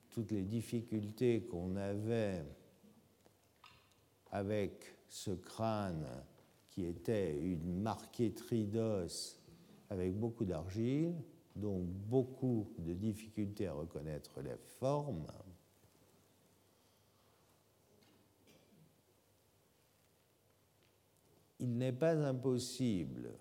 toutes 0.10 0.32
les 0.32 0.44
difficultés 0.44 1.44
qu'on 1.44 1.76
avait 1.76 2.44
avec 4.32 4.96
ce 5.08 5.32
crâne 5.32 6.08
qui 6.70 6.86
était 6.86 7.38
une 7.38 7.82
marqueterie 7.82 8.68
d'os 8.68 9.40
avec 9.90 10.18
beaucoup 10.18 10.46
d'argile, 10.46 11.16
donc 11.56 11.84
beaucoup 11.84 12.72
de 12.78 12.94
difficultés 12.94 13.68
à 13.68 13.74
reconnaître 13.74 14.40
les 14.42 14.56
formes. 14.80 15.28
Il 21.60 21.78
n'est 21.78 21.92
pas 21.92 22.14
impossible 22.14 23.34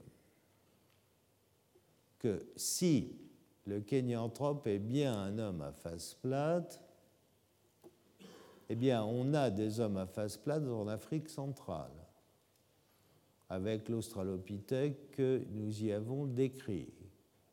que 2.19 2.51
si 2.57 3.28
le 3.69 3.81
kénianthrope 3.81 4.67
est 4.67 4.79
bien 4.79 5.15
un 5.15 5.39
homme 5.39 5.61
à 5.61 5.73
face 5.73 6.15
plate, 6.15 6.81
eh 8.71 8.75
bien, 8.75 9.05
on 9.05 9.35
a 9.35 9.51
des 9.51 9.81
hommes 9.81 9.99
à 9.99 10.07
face 10.07 10.39
plate 10.39 10.67
en 10.67 10.89
Afrique 10.89 11.29
centrale, 11.29 11.93
avec 13.51 13.89
l'Australopithèque 13.91 15.11
que 15.11 15.43
nous 15.53 15.85
y 15.85 15.93
avons 15.93 16.27
décrit. 16.27 16.93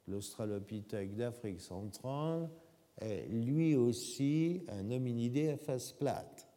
L'Australopithèque 0.08 1.16
d'Afrique 1.16 1.62
centrale 1.62 2.50
est 2.98 3.28
lui 3.28 3.76
aussi 3.76 4.64
un 4.70 4.92
hominidé 4.92 5.50
à 5.50 5.58
face 5.58 5.92
plate. 5.92 6.48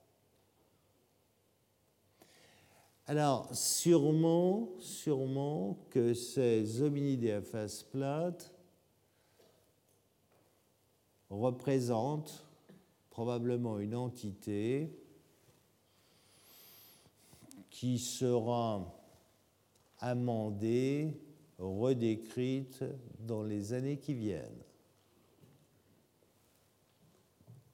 Alors, 3.07 3.53
sûrement, 3.55 4.68
sûrement 4.79 5.79
que 5.90 6.14
ces 6.14 6.83
hominidés 6.83 7.33
à 7.33 7.42
face 7.42 7.83
plate 7.83 8.53
représentent 11.31 12.47
probablement 13.11 13.79
une 13.79 13.95
entité 13.95 14.91
qui 17.71 17.99
sera 17.99 18.95
amendée, 19.99 21.21
redécrite 21.59 22.85
dans 23.21 23.43
les 23.43 23.73
années 23.73 23.99
qui 23.99 24.14
viennent. 24.14 24.62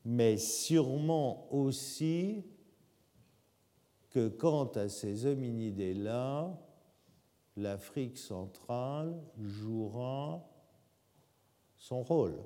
Mais 0.04 0.36
sûrement 0.36 1.52
aussi 1.52 2.44
que 4.10 4.28
quant 4.28 4.66
à 4.72 4.88
ces 4.88 5.26
hominidés-là, 5.26 6.58
l'Afrique 7.56 8.18
centrale 8.18 9.20
jouera 9.38 10.46
son 11.76 12.02
rôle. 12.02 12.38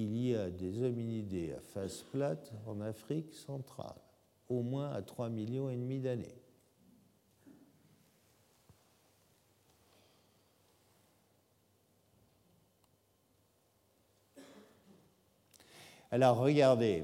Il 0.00 0.16
y 0.16 0.32
a 0.32 0.48
des 0.48 0.80
hominidés 0.84 1.54
à 1.54 1.60
face 1.60 2.04
plate 2.04 2.52
en 2.68 2.80
Afrique 2.80 3.34
centrale, 3.34 4.00
au 4.48 4.62
moins 4.62 4.92
à 4.92 5.02
3 5.02 5.28
millions 5.28 5.70
et 5.70 5.76
demi 5.76 5.98
d'années. 5.98 6.36
Alors 16.12 16.38
regardez. 16.38 17.02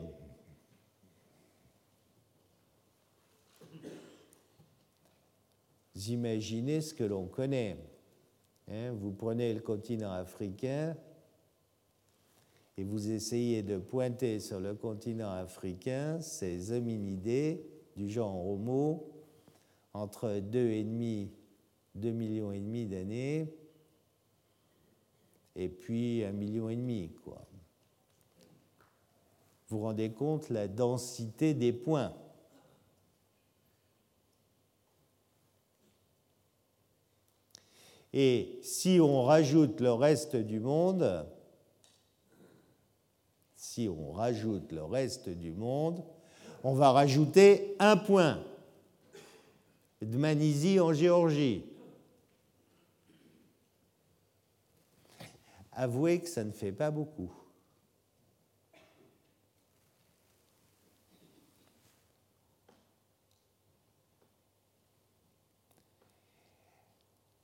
Imaginez 6.06 6.80
ce 6.80 6.94
que 6.94 7.02
l'on 7.02 7.26
connaît. 7.26 7.76
Hein. 8.70 8.92
vous 8.92 9.10
prenez 9.10 9.52
le 9.52 9.60
continent 9.60 10.12
africain 10.12 10.96
et 12.76 12.84
vous 12.84 13.10
essayez 13.10 13.62
de 13.62 13.78
pointer 13.78 14.40
sur 14.40 14.60
le 14.60 14.74
continent 14.74 15.30
africain 15.30 16.20
ces 16.20 16.72
hominidés 16.72 17.64
du 17.96 18.08
genre 18.08 18.46
Homo 18.46 19.10
entre 19.92 20.40
2,5 20.40 21.28
2 21.94 22.10
millions 22.10 22.50
et 22.50 22.58
demi 22.58 22.86
d'années 22.86 23.54
et 25.56 25.68
puis 25.68 26.24
un 26.24 26.32
million 26.32 26.68
et 26.68 26.76
demi. 26.76 27.12
Vous 29.68 29.78
vous 29.78 29.84
rendez 29.84 30.12
compte 30.12 30.50
la 30.50 30.66
densité 30.68 31.54
des 31.54 31.72
points? 31.72 32.14
Et 38.12 38.58
si 38.62 38.98
on 39.00 39.22
rajoute 39.24 39.80
le 39.80 39.92
reste 39.92 40.36
du 40.36 40.60
monde, 40.60 41.26
si 43.74 43.88
on 43.88 44.12
rajoute 44.12 44.70
le 44.70 44.84
reste 44.84 45.28
du 45.28 45.50
monde, 45.50 46.04
on 46.62 46.74
va 46.74 46.92
rajouter 46.92 47.74
un 47.80 47.96
point 47.96 48.40
de 50.00 50.16
Manisie 50.16 50.78
en 50.78 50.92
Géorgie. 50.92 51.64
Avouez 55.72 56.20
que 56.20 56.28
ça 56.28 56.44
ne 56.44 56.52
fait 56.52 56.70
pas 56.70 56.92
beaucoup. 56.92 57.32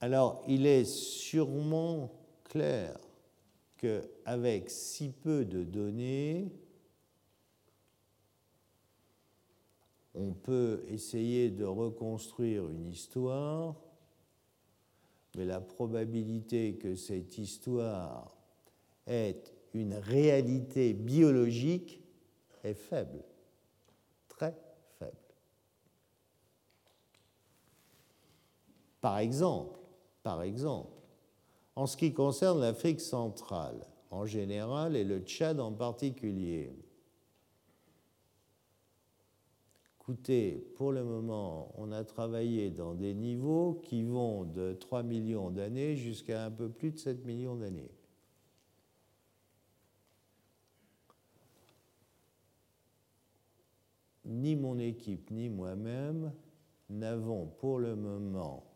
Alors, 0.00 0.44
il 0.46 0.64
est 0.64 0.84
sûrement 0.84 2.08
clair 2.44 2.96
qu'avec 3.80 4.68
si 4.68 5.08
peu 5.08 5.46
de 5.46 5.64
données, 5.64 6.52
on 10.14 10.32
peut 10.32 10.84
essayer 10.88 11.50
de 11.50 11.64
reconstruire 11.64 12.68
une 12.68 12.86
histoire, 12.86 13.74
mais 15.34 15.46
la 15.46 15.60
probabilité 15.60 16.76
que 16.76 16.94
cette 16.94 17.38
histoire 17.38 18.36
ait 19.06 19.42
une 19.72 19.94
réalité 19.94 20.92
biologique 20.92 22.02
est 22.62 22.74
faible, 22.74 23.24
très 24.28 24.54
faible. 24.98 25.16
Par 29.00 29.18
exemple, 29.18 29.78
par 30.22 30.42
exemple, 30.42 30.99
en 31.80 31.86
ce 31.86 31.96
qui 31.96 32.12
concerne 32.12 32.60
l'Afrique 32.60 33.00
centrale 33.00 33.86
en 34.10 34.26
général 34.26 34.96
et 34.96 35.04
le 35.04 35.20
Tchad 35.20 35.58
en 35.60 35.72
particulier. 35.72 36.74
Écoutez, 39.98 40.62
pour 40.76 40.92
le 40.92 41.02
moment, 41.02 41.72
on 41.78 41.90
a 41.90 42.04
travaillé 42.04 42.68
dans 42.68 42.92
des 42.92 43.14
niveaux 43.14 43.80
qui 43.82 44.02
vont 44.02 44.44
de 44.44 44.74
3 44.74 45.02
millions 45.04 45.48
d'années 45.48 45.96
jusqu'à 45.96 46.44
un 46.44 46.50
peu 46.50 46.68
plus 46.68 46.90
de 46.90 46.98
7 46.98 47.24
millions 47.24 47.56
d'années. 47.56 47.90
Ni 54.26 54.54
mon 54.54 54.78
équipe 54.78 55.30
ni 55.30 55.48
moi-même 55.48 56.30
n'avons 56.90 57.46
pour 57.46 57.78
le 57.78 57.96
moment 57.96 58.69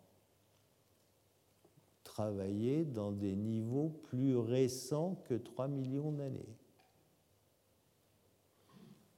travailler 2.14 2.84
dans 2.84 3.10
des 3.10 3.34
niveaux 3.34 3.88
plus 3.88 4.36
récents 4.36 5.16
que 5.24 5.34
3 5.34 5.66
millions 5.66 6.12
d'années. 6.12 6.56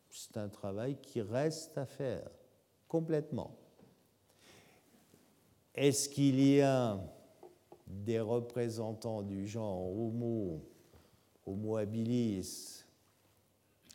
C'est 0.08 0.38
un 0.38 0.48
travail 0.48 0.96
qui 1.02 1.20
reste 1.20 1.76
à 1.76 1.84
faire 1.84 2.30
complètement. 2.88 3.54
Est-ce 5.74 6.08
qu'il 6.08 6.40
y 6.40 6.62
a 6.62 6.98
des 7.86 8.18
représentants 8.18 9.20
du 9.20 9.46
genre 9.46 9.94
Homo, 9.94 10.66
Homo 11.44 11.76
habilis, 11.76 12.82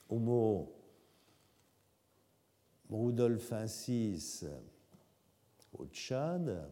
Homo 0.08 0.76
rudolfensis 2.88 4.46
au 5.74 5.88
Tchad 5.88 6.70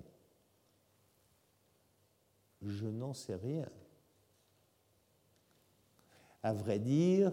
je 2.62 2.88
n'en 2.88 3.14
sais 3.14 3.36
rien. 3.36 3.68
À 6.44 6.54
vrai 6.54 6.80
dire, 6.80 7.32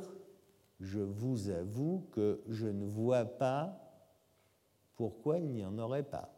je 0.80 1.00
vous 1.00 1.48
avoue 1.48 2.06
que 2.12 2.42
je 2.48 2.66
ne 2.66 2.84
vois 2.84 3.24
pas 3.24 3.78
pourquoi 4.96 5.38
il 5.38 5.50
n'y 5.50 5.64
en 5.64 5.78
aurait 5.78 6.02
pas. 6.02 6.32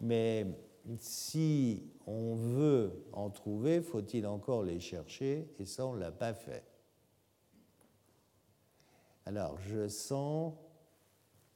Mais 0.00 0.46
si 0.98 1.82
on 2.06 2.34
veut 2.34 3.04
en 3.12 3.30
trouver, 3.30 3.80
faut-il 3.80 4.26
encore 4.26 4.62
les 4.62 4.80
chercher 4.80 5.52
Et 5.58 5.64
ça, 5.64 5.86
on 5.86 5.94
ne 5.94 6.00
l'a 6.00 6.12
pas 6.12 6.34
fait. 6.34 6.64
Alors, 9.26 9.58
je 9.58 9.88
sens 9.88 10.54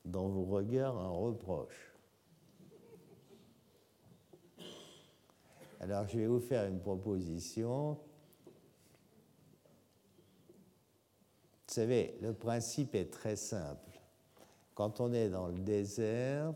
dans 0.04 0.28
vos 0.28 0.44
regards 0.44 0.98
un 0.98 1.10
reproche. 1.10 1.91
Alors 5.82 6.06
je 6.06 6.16
vais 6.16 6.28
vous 6.28 6.38
faire 6.38 6.66
une 6.66 6.78
proposition. 6.78 7.98
Vous 11.66 11.74
savez, 11.74 12.16
le 12.22 12.32
principe 12.32 12.94
est 12.94 13.10
très 13.10 13.34
simple. 13.34 14.00
Quand 14.74 15.00
on 15.00 15.12
est 15.12 15.28
dans 15.28 15.48
le 15.48 15.58
désert, 15.58 16.54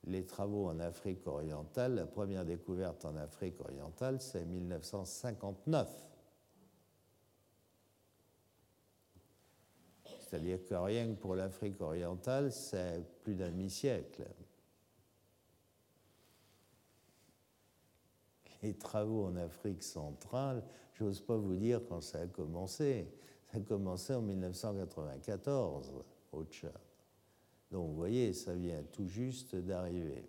Les 0.04 0.26
travaux 0.26 0.68
en 0.68 0.80
Afrique 0.80 1.28
orientale, 1.28 1.96
la 1.96 2.06
première 2.06 2.46
découverte 2.46 3.04
en 3.04 3.16
Afrique 3.18 3.60
orientale, 3.60 4.22
c'est 4.22 4.46
1959. 4.46 5.90
C'est-à-dire 10.20 10.60
que 10.66 10.76
rien 10.76 11.08
que 11.08 11.20
pour 11.20 11.36
l'Afrique 11.36 11.80
orientale, 11.82 12.52
c'est 12.52 13.02
plus 13.24 13.36
d'un 13.36 13.50
demi-siècle. 13.50 14.26
Les 18.62 18.74
travaux 18.74 19.26
en 19.26 19.36
Afrique 19.36 19.84
centrale, 19.84 20.64
j'ose 20.94 21.22
pas 21.22 21.38
vous 21.38 21.56
dire 21.56 21.82
quand 21.88 22.02
ça 22.02 22.22
a 22.22 22.28
commencé. 22.28 23.08
Ça 23.52 23.58
a 23.58 23.62
commencé 23.62 24.14
en 24.14 24.22
1994 24.22 25.94
au 26.32 26.44
Tchad. 26.46 26.72
Donc 27.72 27.90
vous 27.90 27.96
voyez, 27.96 28.34
ça 28.34 28.54
vient 28.54 28.84
tout 28.92 29.08
juste 29.08 29.56
d'arriver. 29.56 30.28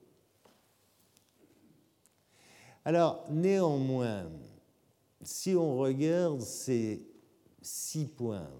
Alors, 2.84 3.24
néanmoins, 3.30 4.30
si 5.22 5.54
on 5.54 5.76
regarde 5.78 6.40
ces 6.40 7.06
six 7.60 8.06
points, 8.06 8.50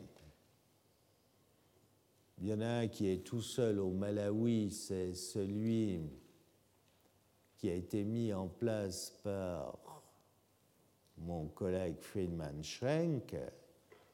il 2.40 2.48
y 2.48 2.52
en 2.52 2.60
a 2.60 2.66
un 2.66 2.88
qui 2.88 3.08
est 3.08 3.24
tout 3.24 3.42
seul 3.42 3.80
au 3.80 3.90
Malawi, 3.90 4.70
c'est 4.70 5.14
celui 5.14 6.00
qui 7.58 7.68
a 7.68 7.74
été 7.74 8.04
mis 8.04 8.32
en 8.32 8.46
place 8.46 9.10
par 9.22 9.76
mon 11.18 11.48
collègue 11.48 11.96
Friedman 12.00 12.62
Schrenk 12.62 13.36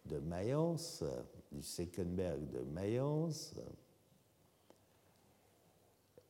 de 0.06 0.18
Mayence, 0.18 1.04
du 1.52 1.62
Seckenberg 1.62 2.48
de 2.50 2.60
Mayence. 2.60 3.54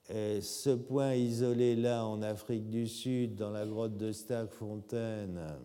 Et 0.09 0.41
ce 0.41 0.71
point 0.71 1.15
isolé 1.15 1.77
là 1.77 2.05
en 2.05 2.21
Afrique 2.21 2.69
du 2.69 2.87
Sud, 2.89 3.37
dans 3.37 3.51
la 3.51 3.65
grotte 3.65 3.97
de 3.97 4.11
Stagfontein, 4.11 5.59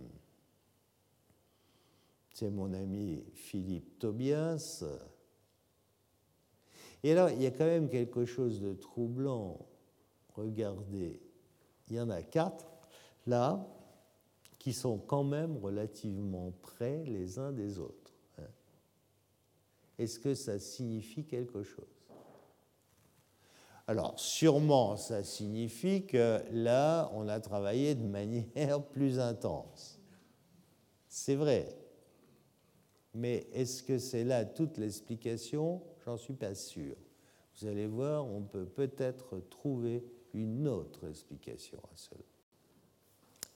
c'est 2.31 2.51
mon 2.51 2.73
ami 2.73 3.25
Philippe 3.33 3.97
Tobias. 3.97 4.85
Et 7.03 7.11
alors, 7.11 7.31
il 7.31 7.41
y 7.41 7.47
a 7.47 7.51
quand 7.51 7.65
même 7.65 7.89
quelque 7.89 8.25
chose 8.25 8.61
de 8.61 8.73
troublant. 8.73 9.65
Regardez, 10.35 11.19
il 11.89 11.95
y 11.95 11.99
en 11.99 12.09
a 12.09 12.21
quatre 12.21 12.67
là 13.25 13.65
qui 14.57 14.73
sont 14.73 14.97
quand 14.97 15.23
même 15.23 15.57
relativement 15.57 16.51
près 16.61 17.03
les 17.05 17.39
uns 17.39 17.51
des 17.51 17.79
autres. 17.79 18.13
Hein. 18.37 18.49
Est-ce 19.97 20.19
que 20.19 20.35
ça 20.35 20.59
signifie 20.59 21.25
quelque 21.25 21.63
chose? 21.63 21.85
Alors, 23.87 24.19
sûrement, 24.19 24.97
ça 24.97 25.23
signifie 25.23 26.05
que 26.05 26.43
là, 26.51 27.09
on 27.13 27.27
a 27.27 27.39
travaillé 27.39 27.95
de 27.95 28.05
manière 28.05 28.83
plus 28.91 29.19
intense. 29.19 29.99
C'est 31.07 31.33
vrai. 31.33 31.75
Mais 33.15 33.47
est-ce 33.51 33.81
que 33.81 33.97
c'est 33.97 34.23
là 34.23 34.45
toute 34.45 34.77
l'explication? 34.77 35.81
J'en 36.05 36.17
suis 36.17 36.35
pas 36.35 36.53
sûr. 36.53 36.95
Vous 37.55 37.67
allez 37.67 37.87
voir, 37.87 38.27
on 38.27 38.43
peut 38.43 38.65
peut-être 38.65 39.39
trouver 39.49 40.05
une 40.33 40.67
autre 40.67 41.07
explication 41.07 41.79
à 41.91 41.95
cela. 41.95 42.21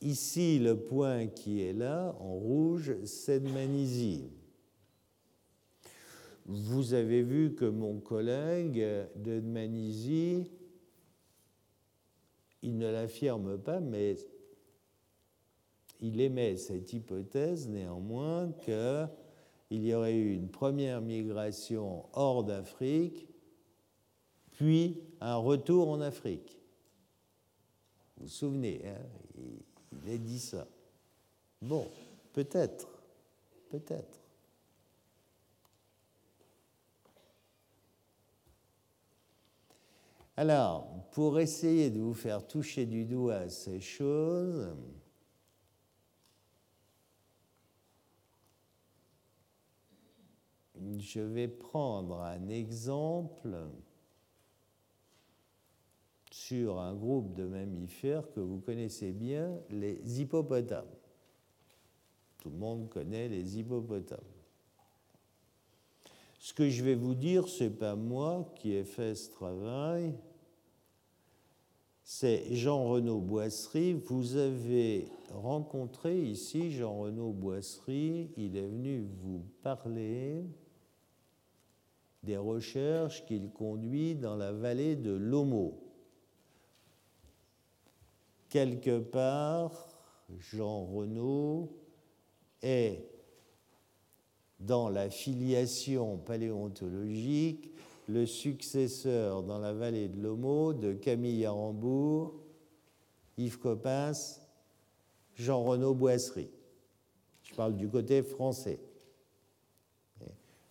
Ici, 0.02 0.60
le 0.60 0.78
point 0.78 1.28
qui 1.28 1.62
est 1.62 1.74
là, 1.74 2.16
en 2.20 2.34
rouge, 2.34 2.94
c'est 3.06 3.40
de 3.40 3.50
Manisie. 3.50 4.30
Vous 6.46 6.94
avez 6.94 7.22
vu 7.22 7.56
que 7.56 7.64
mon 7.64 8.00
collègue 8.00 8.86
de 9.16 9.40
Manisie, 9.40 10.52
il 12.62 12.78
ne 12.78 12.92
l'affirme 12.92 13.58
pas, 13.58 13.80
mais 13.80 14.18
il 16.02 16.20
émet 16.20 16.58
cette 16.58 16.92
hypothèse 16.92 17.70
néanmoins 17.70 18.52
qu'il 18.52 19.84
y 19.86 19.94
aurait 19.94 20.16
eu 20.16 20.34
une 20.34 20.50
première 20.50 21.02
migration 21.02 22.08
hors 22.12 22.44
d'Afrique, 22.44 23.30
puis 24.52 25.02
un 25.22 25.38
retour 25.38 25.90
en 25.90 26.02
Afrique. 26.02 26.63
Vous 28.24 28.30
vous 28.30 28.36
souvenez, 28.36 28.82
hein 28.88 29.02
il, 29.36 30.14
a 30.14 30.18
dit 30.18 30.40
ça. 30.40 30.66
Bon, 31.62 31.86
peut-être, 32.32 32.88
peut-être. 33.70 34.18
Alors, 40.38 40.88
pour 41.12 41.38
essayer 41.38 41.90
de 41.90 42.00
vous 42.00 42.14
faire 42.14 42.48
toucher 42.48 42.86
du 42.86 43.04
doigt 43.04 43.50
ces 43.50 43.82
choses, 43.82 44.74
je 50.98 51.20
vais 51.20 51.50
prendre 51.50 52.22
un 52.22 52.48
exemple 52.48 53.68
sur 56.34 56.80
un 56.80 56.96
groupe 56.96 57.36
de 57.36 57.46
mammifères 57.46 58.32
que 58.32 58.40
vous 58.40 58.58
connaissez 58.58 59.12
bien, 59.12 59.56
les 59.70 60.20
hippopotames. 60.20 60.90
Tout 62.40 62.50
le 62.50 62.58
monde 62.58 62.90
connaît 62.90 63.30
les 63.30 63.60
hippopotames. 63.60 64.18
Ce 66.40 66.52
que 66.52 66.72
je 66.72 66.84
vais 66.84 66.96
vous 66.96 67.14
dire, 67.14 67.48
ce 67.48 67.66
n'est 67.66 67.70
pas 67.70 67.96
moi 67.96 68.52
qui 68.56 68.74
ai 68.74 68.84
fait 68.84 69.14
ce 69.14 69.30
travail, 69.30 70.16
c'est 72.04 72.52
Jean-Renaud 72.56 73.22
Boisserie. 73.22 73.94
Vous 73.94 74.36
avez 74.36 75.10
rencontré 75.30 76.20
ici 76.20 76.72
Jean-Renaud 76.72 77.32
Boisserie, 77.32 78.32
il 78.38 78.58
est 78.58 78.68
venu 78.68 79.06
vous 79.22 79.46
parler 79.62 80.46
des 82.24 82.38
recherches 82.38 83.24
qu'il 83.28 83.52
conduit 83.52 84.16
dans 84.16 84.36
la 84.36 84.52
vallée 84.52 84.96
de 84.96 85.12
l'Homo 85.12 85.84
quelque 88.54 89.00
part, 89.00 89.88
Jean 90.38 90.86
Renaud 90.86 91.76
est 92.62 93.04
dans 94.60 94.90
la 94.90 95.10
filiation 95.10 96.20
paléontologique 96.20 97.72
le 98.08 98.28
successeur 98.28 99.42
dans 99.42 99.58
la 99.58 99.74
vallée 99.74 100.08
de 100.08 100.22
l'Homo 100.22 100.74
de 100.74 100.94
Camille 100.94 101.44
Arambourg, 101.48 102.36
Yves 103.40 103.58
Coppens, 103.58 104.40
Jean 105.34 105.64
Renaud 105.64 105.96
Boisserie. 105.96 106.52
Je 107.42 107.56
parle 107.56 107.76
du 107.76 107.90
côté 107.90 108.22
français. 108.22 108.80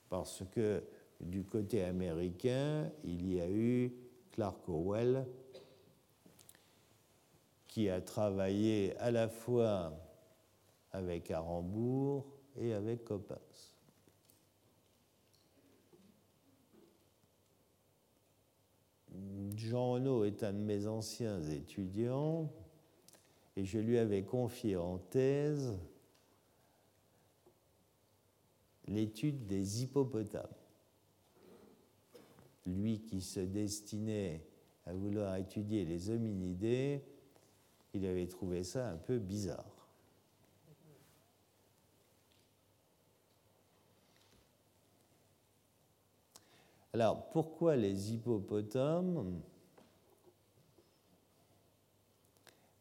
Parce 0.09 0.45
que 0.53 0.85
du 1.21 1.43
côté 1.43 1.83
américain, 1.83 2.93
il 3.03 3.35
y 3.35 3.41
a 3.41 3.51
eu 3.51 3.93
Clark 4.31 4.69
Howell 4.69 5.27
qui 7.73 7.89
a 7.89 8.03
travaillé 8.03 8.95
à 8.99 9.11
la 9.11 9.31
fois 9.31 9.99
avec 10.91 11.31
Arambourg 11.31 12.27
et 12.61 12.75
avec 12.75 13.03
Coppens. 13.03 13.73
Jean 19.57 19.93
Renaud 19.93 20.25
est 20.25 20.43
un 20.43 20.53
de 20.53 20.59
mes 20.59 20.87
anciens 20.87 21.41
étudiants 21.45 22.53
et 23.57 23.65
je 23.65 23.79
lui 23.79 23.97
avais 23.97 24.23
confié 24.23 24.77
en 24.77 24.99
thèse 24.99 25.79
l'étude 28.87 29.47
des 29.47 29.83
hippopotames. 29.83 30.45
Lui 32.67 33.01
qui 33.01 33.23
se 33.23 33.41
destinait 33.41 34.45
à 34.85 34.93
vouloir 34.93 35.37
étudier 35.37 35.87
les 35.87 36.11
hominidés, 36.11 37.03
il 37.95 38.07
avait 38.07 38.27
trouvé 38.27 38.63
ça 38.65 38.89
un 38.89 38.97
peu 38.97 39.19
bizarre. 39.19 39.83
Alors, 46.95 47.31
pourquoi 47.31 47.77
les 47.77 48.13
hippopotames? 48.13 49.41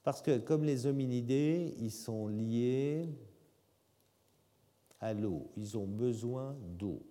Parce 0.03 0.21
que 0.21 0.37
comme 0.39 0.63
les 0.63 0.85
hominidés, 0.85 1.73
ils 1.79 1.91
sont 1.91 2.27
liés 2.27 3.07
à 4.99 5.13
l'eau. 5.13 5.49
Ils 5.55 5.77
ont 5.77 5.87
besoin 5.87 6.57
d'eau. 6.77 7.01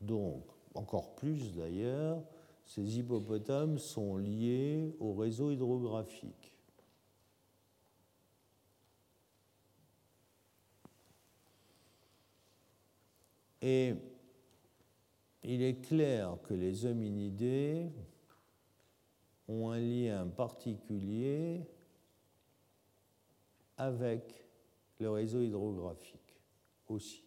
Donc, 0.00 0.44
encore 0.74 1.14
plus 1.14 1.52
d'ailleurs, 1.52 2.22
ces 2.64 2.98
hippopotames 2.98 3.78
sont 3.78 4.18
liés 4.18 4.94
au 5.00 5.14
réseau 5.14 5.50
hydrographique. 5.50 6.57
Et 13.60 13.94
il 15.42 15.62
est 15.62 15.80
clair 15.80 16.36
que 16.42 16.54
les 16.54 16.84
hominidés 16.86 17.90
ont 19.48 19.70
un 19.70 19.78
lien 19.80 20.26
particulier 20.26 21.62
avec 23.76 24.44
le 24.98 25.10
réseau 25.10 25.40
hydrographique 25.40 26.40
aussi. 26.88 27.24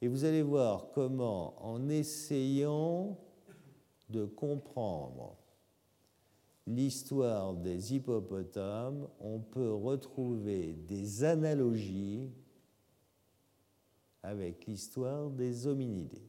Et 0.00 0.08
vous 0.08 0.24
allez 0.24 0.42
voir 0.42 0.90
comment, 0.92 1.54
en 1.64 1.88
essayant 1.88 3.16
de 4.10 4.24
comprendre 4.24 5.36
l'histoire 6.66 7.54
des 7.54 7.94
hippopotames, 7.94 9.08
on 9.20 9.38
peut 9.38 9.72
retrouver 9.72 10.74
des 10.86 11.24
analogies 11.24 12.30
avec 14.24 14.66
l'histoire 14.66 15.30
des 15.30 15.66
hominidés. 15.66 16.26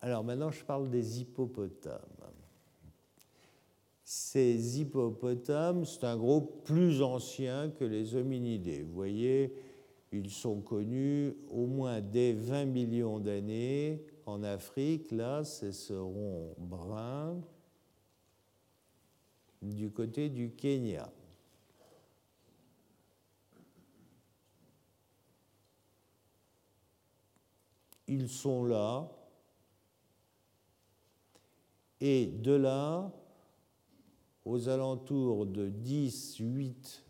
Alors 0.00 0.22
maintenant, 0.22 0.50
je 0.50 0.62
parle 0.64 0.90
des 0.90 1.20
hippopotames. 1.20 2.00
Ces 4.02 4.80
hippopotames, 4.80 5.86
c'est 5.86 6.04
un 6.04 6.16
groupe 6.16 6.62
plus 6.64 7.00
ancien 7.00 7.70
que 7.70 7.84
les 7.84 8.14
hominidés. 8.14 8.82
Vous 8.82 8.92
voyez, 8.92 9.54
ils 10.12 10.30
sont 10.30 10.60
connus 10.60 11.34
au 11.48 11.66
moins 11.66 12.02
dès 12.02 12.34
20 12.34 12.66
millions 12.66 13.18
d'années 13.18 14.04
en 14.26 14.42
Afrique. 14.42 15.10
Là, 15.10 15.42
ce 15.42 15.94
rond 15.94 16.54
brun 16.58 17.40
du 19.62 19.90
côté 19.90 20.28
du 20.28 20.50
Kenya. 20.50 21.10
Ils 28.06 28.28
sont 28.28 28.64
là, 28.64 29.10
et 32.00 32.26
de 32.26 32.52
là, 32.52 33.10
aux 34.44 34.68
alentours 34.68 35.46
de 35.46 35.68
10, 35.70 36.36
8, 36.38 37.04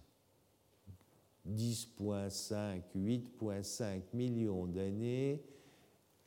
10.5, 1.48 2.82
8.5 2.96 4.02
millions 4.12 4.66
d'années, 4.66 5.42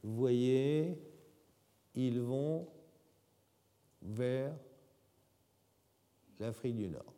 vous 0.04 0.16
voyez, 0.16 1.00
ils 1.96 2.20
vont 2.20 2.68
vers 4.02 4.54
l'Afrique 6.40 6.76
du 6.76 6.90
Nord. 6.90 7.14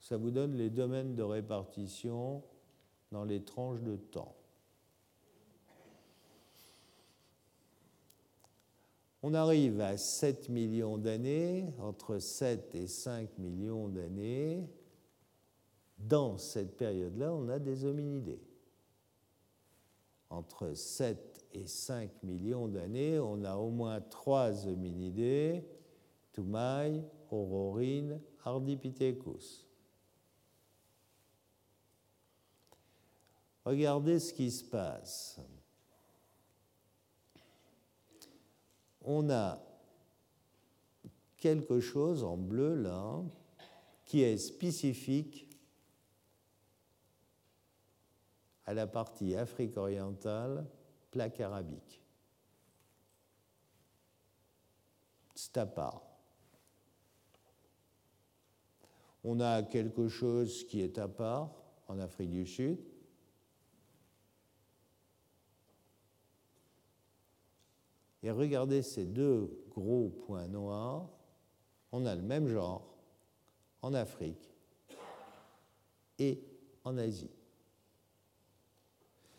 Ça 0.00 0.16
vous 0.16 0.30
donne 0.30 0.56
les 0.56 0.70
domaines 0.70 1.14
de 1.14 1.22
répartition 1.22 2.42
dans 3.12 3.24
les 3.24 3.42
tranches 3.42 3.82
de 3.82 3.96
temps. 3.96 4.34
On 9.22 9.32
arrive 9.32 9.80
à 9.80 9.96
7 9.96 10.50
millions 10.50 10.98
d'années, 10.98 11.72
entre 11.78 12.18
7 12.18 12.74
et 12.74 12.86
5 12.86 13.38
millions 13.38 13.88
d'années. 13.88 14.68
Dans 15.96 16.36
cette 16.36 16.76
période-là, 16.76 17.32
on 17.32 17.48
a 17.48 17.58
des 17.58 17.86
hominidés. 17.86 18.42
Entre 20.28 20.74
7 20.74 21.46
et 21.54 21.66
5 21.66 22.22
millions 22.22 22.68
d'années, 22.68 23.18
on 23.18 23.44
a 23.44 23.56
au 23.56 23.70
moins 23.70 24.02
trois 24.02 24.66
hominidés, 24.66 25.64
Toumaï, 26.32 27.02
Aurorine, 27.30 28.20
Ardipithecus. 28.44 29.63
Regardez 33.64 34.20
ce 34.20 34.32
qui 34.32 34.50
se 34.50 34.64
passe. 34.64 35.40
On 39.02 39.30
a 39.30 39.62
quelque 41.38 41.80
chose 41.80 42.24
en 42.24 42.36
bleu 42.36 42.74
là 42.74 43.22
qui 44.04 44.22
est 44.22 44.38
spécifique 44.38 45.48
à 48.66 48.74
la 48.74 48.86
partie 48.86 49.34
Afrique 49.34 49.76
orientale, 49.76 50.66
plaque 51.10 51.40
arabique. 51.40 52.02
C'est 55.34 55.56
à 55.58 55.66
part. 55.66 56.02
On 59.22 59.40
a 59.40 59.62
quelque 59.62 60.08
chose 60.08 60.66
qui 60.66 60.80
est 60.80 60.98
à 60.98 61.08
part 61.08 61.50
en 61.88 61.98
Afrique 61.98 62.30
du 62.30 62.46
Sud, 62.46 62.78
Et 68.24 68.30
regardez 68.30 68.80
ces 68.80 69.04
deux 69.04 69.50
gros 69.70 70.08
points 70.08 70.48
noirs, 70.48 71.10
on 71.92 72.06
a 72.06 72.14
le 72.14 72.22
même 72.22 72.48
genre 72.48 72.96
en 73.82 73.92
Afrique 73.92 74.50
et 76.18 76.42
en 76.84 76.96
Asie. 76.96 77.30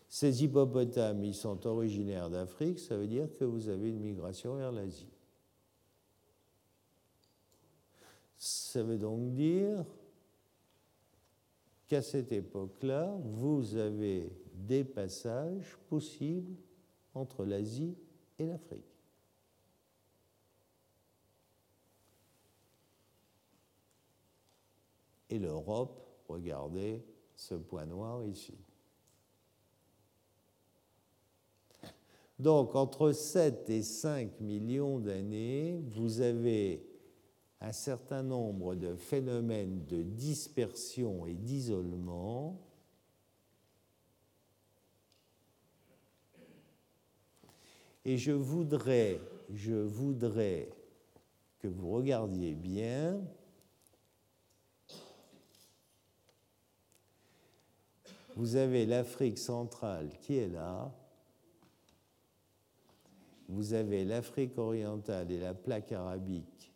Ces 0.08 0.44
hippopotames, 0.44 1.24
ils 1.24 1.34
sont 1.34 1.66
originaires 1.66 2.30
d'Afrique, 2.30 2.78
ça 2.78 2.96
veut 2.96 3.08
dire 3.08 3.28
que 3.40 3.44
vous 3.44 3.70
avez 3.70 3.90
une 3.90 4.02
migration 4.02 4.56
vers 4.56 4.72
l'Asie. 4.72 5.10
Ça 8.38 8.84
veut 8.84 9.00
donc 9.00 9.34
dire 9.34 9.84
qu'à 11.88 12.04
cette 12.04 12.32
époque-là, 12.32 13.18
vous 13.24 13.78
avez 13.78 14.32
des 14.54 14.84
passages 14.84 15.76
possibles 15.90 16.56
entre 17.16 17.46
l'Asie 17.46 17.98
et 18.40 18.46
l'Afrique. 18.46 18.84
Et 25.30 25.40
l'Europe, 25.40 26.06
regardez 26.28 27.04
ce 27.36 27.56
point 27.56 27.86
noir 27.86 28.24
ici. 28.26 28.58
Donc, 32.38 32.76
entre 32.76 33.12
7 33.14 33.70
et 33.70 33.82
5 33.82 34.42
millions 34.42 35.00
d'années, 35.00 35.82
vous 35.88 36.20
avez 36.20 36.86
un 37.62 37.72
certain 37.72 38.24
nombre 38.24 38.76
de 38.76 38.96
phénomènes 38.96 39.86
de 39.86 40.04
dispersion 40.04 41.26
et 41.26 41.34
d'isolement 41.34 42.60
Et 48.06 48.18
je 48.18 48.32
voudrais, 48.32 49.20
je 49.52 49.74
voudrais 49.74 50.70
que 51.60 51.68
vous 51.68 51.92
regardiez 51.92 52.54
bien 52.54 53.20
Vous 58.36 58.58
avez 58.58 58.86
l'Afrique 58.86 59.38
centrale 59.38 60.10
qui 60.20 60.36
est 60.36 60.50
là. 60.50 60.94
Vous 63.48 63.74
avez 63.74 64.04
l'Afrique 64.04 64.58
orientale 64.58 65.32
et 65.32 65.40
la 65.40 65.54
plaque 65.54 65.94
arabique 65.94 66.74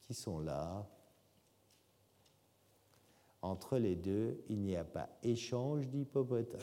qui 0.00 0.14
sont 0.14 0.40
là. 0.40 0.88
Entre 3.42 3.76
les 3.76 3.94
deux, 3.94 4.42
il 4.48 4.60
n'y 4.60 4.76
a 4.76 4.84
pas 4.84 5.10
échange 5.22 5.86
d'hippopotames. 5.88 6.60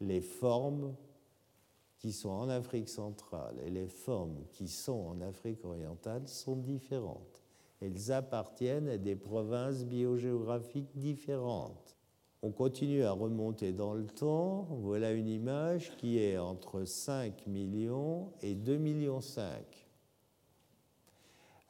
Les 0.00 0.20
formes 0.20 0.96
qui 2.04 2.12
sont 2.12 2.28
en 2.28 2.50
Afrique 2.50 2.90
centrale 2.90 3.56
et 3.64 3.70
les 3.70 3.86
formes 3.86 4.44
qui 4.52 4.68
sont 4.68 5.06
en 5.06 5.22
Afrique 5.22 5.64
orientale 5.64 6.28
sont 6.28 6.54
différentes. 6.54 7.42
Elles 7.80 8.12
appartiennent 8.12 8.90
à 8.90 8.98
des 8.98 9.16
provinces 9.16 9.86
biogéographiques 9.86 10.98
différentes. 10.98 11.96
On 12.42 12.50
continue 12.50 13.04
à 13.04 13.12
remonter 13.12 13.72
dans 13.72 13.94
le 13.94 14.04
temps. 14.04 14.66
Voilà 14.82 15.12
une 15.12 15.28
image 15.28 15.96
qui 15.96 16.18
est 16.18 16.36
entre 16.36 16.84
5 16.84 17.46
millions 17.46 18.34
et 18.42 18.54
2 18.54 18.76
millions 18.76 19.22
5. 19.22 19.64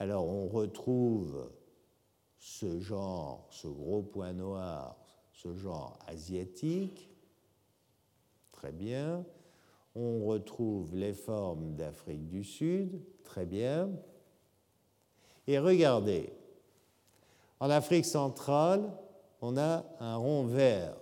Alors 0.00 0.26
on 0.26 0.48
retrouve 0.48 1.48
ce 2.40 2.80
genre, 2.80 3.46
ce 3.50 3.68
gros 3.68 4.02
point 4.02 4.32
noir, 4.32 4.96
ce 5.32 5.54
genre 5.54 5.96
asiatique. 6.08 7.08
Très 8.50 8.72
bien. 8.72 9.24
On 9.94 10.24
retrouve 10.24 10.94
les 10.96 11.12
formes 11.12 11.74
d'Afrique 11.74 12.28
du 12.28 12.42
Sud. 12.42 13.00
Très 13.22 13.46
bien. 13.46 13.90
Et 15.46 15.58
regardez, 15.58 16.32
en 17.60 17.70
Afrique 17.70 18.04
centrale, 18.04 18.92
on 19.40 19.56
a 19.56 19.84
un 20.00 20.16
rond 20.16 20.46
vert, 20.46 20.96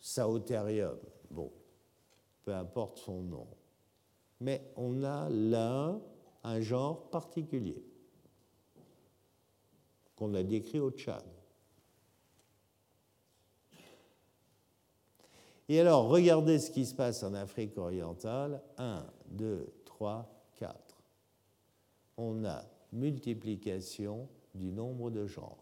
Sauterium. 0.00 0.98
Bon, 1.30 1.50
peu 2.44 2.54
importe 2.54 2.98
son 2.98 3.22
nom. 3.22 3.46
Mais 4.40 4.62
on 4.76 5.02
a 5.02 5.28
là 5.30 5.98
un 6.42 6.60
genre 6.60 7.08
particulier 7.10 7.82
qu'on 10.16 10.34
a 10.34 10.42
décrit 10.42 10.80
au 10.80 10.90
Tchad. 10.90 11.24
Et 15.68 15.80
alors, 15.80 16.08
regardez 16.08 16.58
ce 16.58 16.70
qui 16.70 16.84
se 16.84 16.94
passe 16.94 17.22
en 17.22 17.32
Afrique 17.34 17.78
orientale. 17.78 18.60
1, 18.76 19.06
2, 19.30 19.72
3, 19.84 20.28
4. 20.58 20.74
On 22.16 22.44
a 22.44 22.64
multiplication 22.92 24.28
du 24.54 24.72
nombre 24.72 25.10
de 25.10 25.26
genres. 25.26 25.58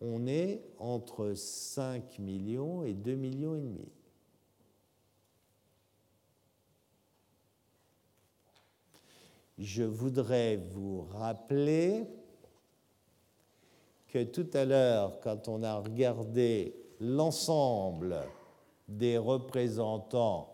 On 0.00 0.26
est 0.26 0.62
entre 0.78 1.34
5 1.34 2.18
millions 2.18 2.84
et 2.84 2.94
2 2.94 3.14
millions 3.14 3.56
et 3.56 3.60
demi. 3.60 3.88
Je 9.58 9.84
voudrais 9.84 10.56
vous 10.56 11.02
rappeler 11.02 12.04
que 14.08 14.22
tout 14.24 14.48
à 14.54 14.64
l'heure, 14.64 15.20
quand 15.20 15.48
on 15.48 15.62
a 15.62 15.78
regardé 15.78 16.74
l'ensemble 17.00 18.16
des 18.88 19.18
représentants 19.18 20.52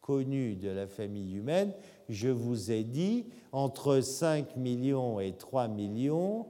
connus 0.00 0.56
de 0.56 0.68
la 0.68 0.86
famille 0.86 1.34
humaine, 1.34 1.72
je 2.08 2.28
vous 2.28 2.70
ai 2.70 2.84
dit 2.84 3.26
entre 3.50 4.00
5 4.00 4.56
millions 4.56 5.18
et 5.18 5.32
3 5.32 5.68
millions, 5.68 6.46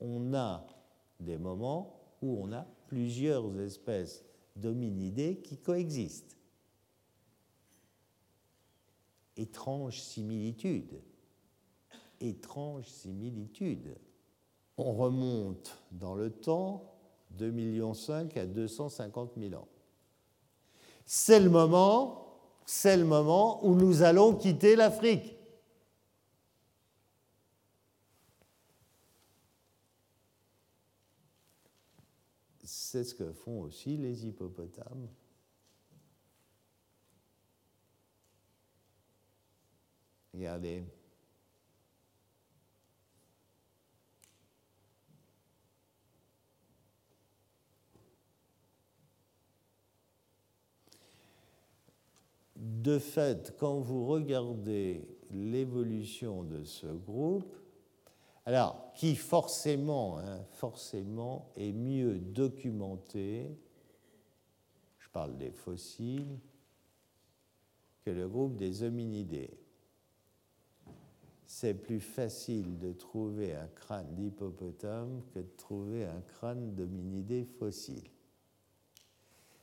on 0.00 0.34
a 0.34 0.66
des 1.20 1.38
moments 1.38 2.00
où 2.22 2.38
on 2.42 2.52
a 2.52 2.66
plusieurs 2.88 3.58
espèces 3.60 4.24
d'hominidés 4.54 5.36
qui 5.42 5.58
coexistent. 5.58 6.35
Étrange 9.36 10.00
similitude. 10.00 11.00
Étrange 12.20 12.86
similitude 12.86 13.96
on 14.78 14.92
remonte 14.92 15.76
dans 15.92 16.14
le 16.14 16.30
temps 16.30 16.92
2,5 17.38 17.52
millions 17.52 17.92
à 18.36 18.46
250 18.46 19.32
000 19.36 19.54
ans. 19.54 19.68
C'est 21.04 21.40
le 21.40 21.50
moment, 21.50 22.38
c'est 22.66 22.96
le 22.96 23.04
moment 23.04 23.64
où 23.64 23.74
nous 23.74 24.02
allons 24.02 24.34
quitter 24.34 24.76
l'Afrique. 24.76 25.36
C'est 32.64 33.04
ce 33.04 33.14
que 33.14 33.32
font 33.32 33.62
aussi 33.62 33.96
les 33.96 34.26
hippopotames. 34.26 35.08
Regardez. 40.36 40.84
de 52.86 52.98
fait, 52.98 53.56
quand 53.58 53.80
vous 53.80 54.06
regardez 54.06 55.08
l'évolution 55.30 56.44
de 56.44 56.62
ce 56.64 56.86
groupe, 56.86 57.52
alors 58.44 58.92
qui 58.94 59.16
forcément, 59.16 60.18
hein, 60.18 60.44
forcément 60.52 61.50
est 61.56 61.72
mieux 61.72 62.20
documenté, 62.20 63.58
je 64.98 65.08
parle 65.08 65.36
des 65.36 65.50
fossiles, 65.50 66.38
que 68.04 68.10
le 68.10 68.28
groupe 68.28 68.54
des 68.54 68.84
hominidés. 68.84 69.65
C'est 71.46 71.74
plus 71.74 72.00
facile 72.00 72.78
de 72.78 72.92
trouver 72.92 73.54
un 73.54 73.68
crâne 73.68 74.14
d'hippopotame 74.16 75.22
que 75.32 75.38
de 75.38 75.50
trouver 75.56 76.04
un 76.04 76.20
crâne 76.20 76.74
d'hominidés 76.74 77.44
fossile. 77.44 78.10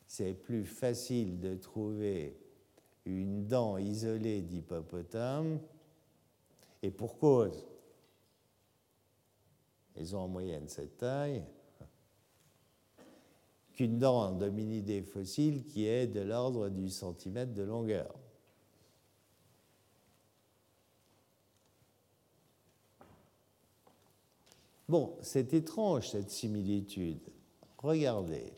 C'est 0.07 0.34
plus 0.34 0.63
facile 0.63 1.39
de 1.39 1.55
trouver 1.55 2.38
une 3.05 3.45
dent 3.47 3.77
isolée 3.77 4.41
d'hippopotame, 4.41 5.59
et 6.81 6.91
pour 6.91 7.17
cause. 7.17 7.65
Ils 9.97 10.15
ont 10.15 10.19
en 10.19 10.27
moyenne 10.27 10.67
cette 10.69 10.97
taille, 10.97 11.43
qu'une 13.73 13.99
dent 13.99 14.31
d'hominidés 14.31 15.01
fossile 15.01 15.63
qui 15.65 15.86
est 15.86 16.07
de 16.07 16.21
l'ordre 16.21 16.69
du 16.69 16.89
centimètre 16.89 17.53
de 17.53 17.63
longueur. 17.63 18.13
Bon, 24.94 25.18
c'est 25.24 25.56
étrange 25.56 26.10
cette 26.10 26.30
similitude. 26.30 27.18
Regardez. 27.80 28.54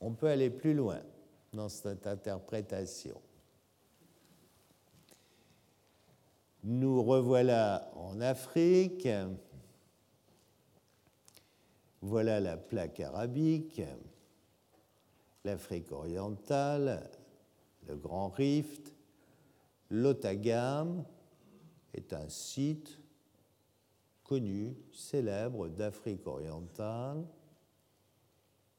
On 0.00 0.14
peut 0.14 0.28
aller 0.28 0.48
plus 0.48 0.72
loin 0.72 1.02
dans 1.52 1.68
cette 1.68 2.06
interprétation. 2.06 3.20
Nous 6.64 7.02
revoilà 7.02 7.90
en 7.94 8.18
Afrique. 8.22 9.10
Voilà 12.00 12.40
la 12.40 12.56
plaque 12.56 13.00
arabique, 13.00 13.82
l'Afrique 15.44 15.92
orientale, 15.92 17.10
le 17.86 17.94
Grand 17.94 18.30
Rift. 18.30 18.94
L'Otagam 19.90 21.04
est 21.94 22.12
un 22.12 22.28
site 22.28 22.98
connu, 24.24 24.76
célèbre 24.92 25.68
d'Afrique 25.68 26.26
orientale. 26.26 27.24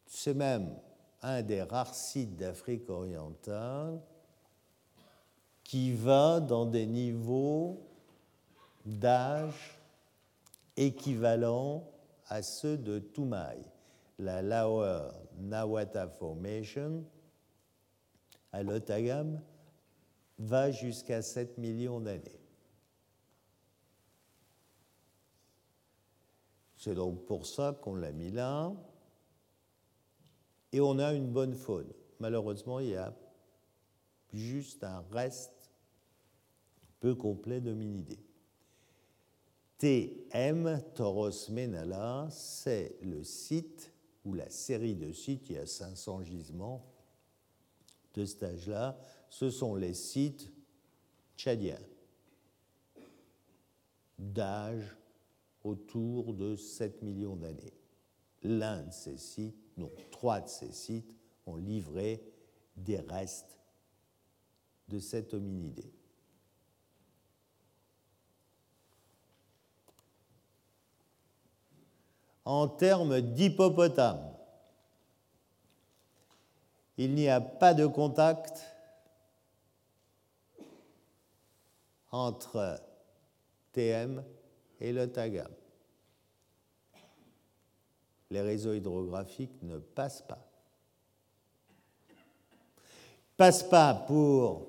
C'est 0.06 0.34
même 0.34 0.76
un 1.22 1.42
des 1.42 1.64
rares 1.64 1.96
sites 1.96 2.36
d'Afrique 2.36 2.90
orientale 2.90 4.00
qui 5.64 5.94
va 5.94 6.40
dans 6.40 6.66
des 6.66 6.86
niveaux 6.86 7.82
d'âge 8.86 9.78
équivalents 10.78 11.84
à 12.28 12.42
ceux 12.42 12.78
de 12.78 13.00
Toumaï, 13.00 13.58
la 14.18 14.42
Lower 14.42 15.10
Nawata 15.38 16.08
Formation 16.08 17.04
à 18.52 18.64
l'Otagam 18.64 19.42
va 20.38 20.72
jusqu'à 20.72 21.22
7 21.22 21.58
millions 21.58 22.00
d'années. 22.00 22.39
C'est 26.80 26.96
donc 26.96 27.26
pour 27.26 27.46
ça 27.46 27.78
qu'on 27.82 27.96
l'a 27.96 28.14
mis 28.14 28.32
là 28.32 28.74
et 30.72 30.80
on 30.80 30.98
a 30.98 31.14
une 31.14 31.28
bonne 31.28 31.54
faune. 31.54 31.92
Malheureusement, 32.20 32.80
il 32.80 32.92
y 32.92 32.96
a 32.96 33.14
juste 34.34 34.86
un 34.86 35.04
reste 35.12 35.74
peu 37.02 37.16
complet 37.16 37.60
d'hominidés. 37.60 38.24
TM, 39.78 40.82
Toros 40.96 41.50
Menala, 41.50 42.30
c'est 42.32 42.98
le 43.02 43.26
site 43.26 43.92
ou 44.24 44.34
la 44.34 44.50
série 44.50 44.96
de 44.96 45.12
sites, 45.12 45.50
il 45.50 45.58
y 45.58 45.60
a 45.60 45.66
500 45.66 46.24
gisements 46.24 46.86
de 48.14 48.24
cet 48.24 48.44
âge-là, 48.44 48.98
ce 49.30 49.50
sont 49.50 49.76
les 49.76 49.94
sites 49.94 50.50
tchadiens 51.36 51.80
d'âge 54.18 54.96
autour 55.64 56.34
de 56.34 56.56
7 56.56 57.02
millions 57.02 57.36
d'années. 57.36 57.74
L'un 58.44 58.84
de 58.84 58.92
ces 58.92 59.18
sites, 59.18 59.58
non, 59.78 59.92
trois 60.12 60.42
de 60.42 60.48
ces 60.48 60.72
sites 60.72 61.14
ont 61.46 61.58
livré 61.58 62.24
des 62.76 63.00
restes 63.00 63.58
de 64.88 65.00
cet 65.00 65.34
hominidé. 65.34 65.92
En 72.46 72.68
termes 72.68 73.22
d'hippopotame, 73.22 74.34
il 76.98 77.14
n'y 77.14 77.30
a 77.30 77.40
pas 77.40 77.74
de 77.74 77.86
contact 77.86 78.66
entre 82.12 82.82
TM 83.72 84.24
et 84.80 84.92
le 84.92 85.12
tagam. 85.12 85.52
Les 88.32 88.42
réseaux 88.42 88.74
hydrographiques 88.74 89.62
ne 89.64 89.78
passent 89.78 90.22
pas. 90.22 90.46
Passent 93.38 93.64
pas 93.64 93.94
pour, 93.94 94.68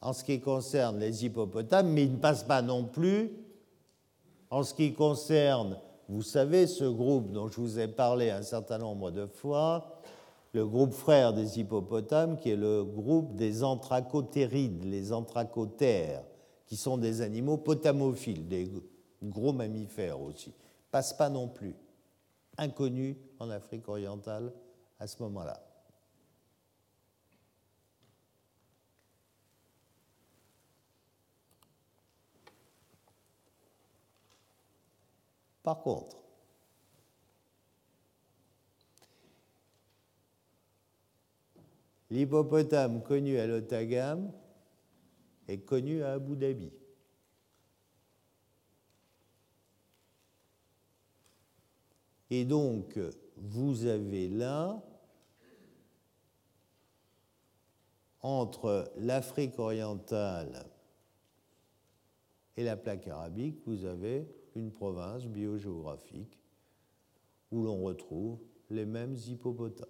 en 0.00 0.12
ce 0.12 0.24
qui 0.24 0.40
concerne 0.40 0.98
les 0.98 1.24
hippopotames, 1.24 1.88
mais 1.88 2.04
ils 2.04 2.12
ne 2.12 2.18
passent 2.18 2.44
pas 2.44 2.62
non 2.62 2.84
plus 2.84 3.30
en 4.50 4.62
ce 4.62 4.74
qui 4.74 4.94
concerne, 4.94 5.78
vous 6.08 6.22
savez, 6.22 6.66
ce 6.66 6.84
groupe 6.84 7.32
dont 7.32 7.48
je 7.48 7.60
vous 7.60 7.78
ai 7.78 7.88
parlé 7.88 8.30
un 8.30 8.42
certain 8.42 8.78
nombre 8.78 9.10
de 9.10 9.26
fois, 9.26 10.00
le 10.52 10.66
groupe 10.66 10.92
frère 10.92 11.34
des 11.34 11.60
hippopotames, 11.60 12.38
qui 12.38 12.50
est 12.50 12.56
le 12.56 12.82
groupe 12.82 13.36
des 13.36 13.62
anthracotérides, 13.62 14.84
les 14.84 15.12
anthracotères, 15.12 16.22
qui 16.68 16.76
sont 16.76 16.98
des 16.98 17.22
animaux 17.22 17.56
potamophiles, 17.56 18.46
des 18.46 18.70
gros 19.22 19.54
mammifères 19.54 20.20
aussi, 20.20 20.54
passe 20.90 21.14
pas 21.14 21.30
non 21.30 21.48
plus. 21.48 21.74
Inconnus 22.58 23.16
en 23.38 23.48
Afrique 23.48 23.88
orientale 23.88 24.52
à 25.00 25.06
ce 25.06 25.22
moment-là. 25.22 25.64
Par 35.62 35.80
contre, 35.80 36.18
L'hippopotame 42.10 43.02
connu 43.02 43.38
à 43.38 43.46
l'Otagam 43.46 44.32
est 45.48 45.58
connu 45.58 46.02
à 46.02 46.12
Abu 46.12 46.36
Dhabi. 46.36 46.70
Et 52.30 52.44
donc, 52.44 52.98
vous 53.36 53.86
avez 53.86 54.28
là, 54.28 54.82
entre 58.20 58.92
l'Afrique 58.98 59.58
orientale 59.58 60.66
et 62.56 62.64
la 62.64 62.76
plaque 62.76 63.06
arabique, 63.08 63.62
vous 63.66 63.84
avez 63.84 64.26
une 64.54 64.72
province 64.72 65.24
biogéographique 65.24 66.38
où 67.50 67.62
l'on 67.62 67.82
retrouve 67.82 68.38
les 68.68 68.84
mêmes 68.84 69.14
hippopotames. 69.14 69.88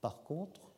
Par 0.00 0.22
contre, 0.22 0.70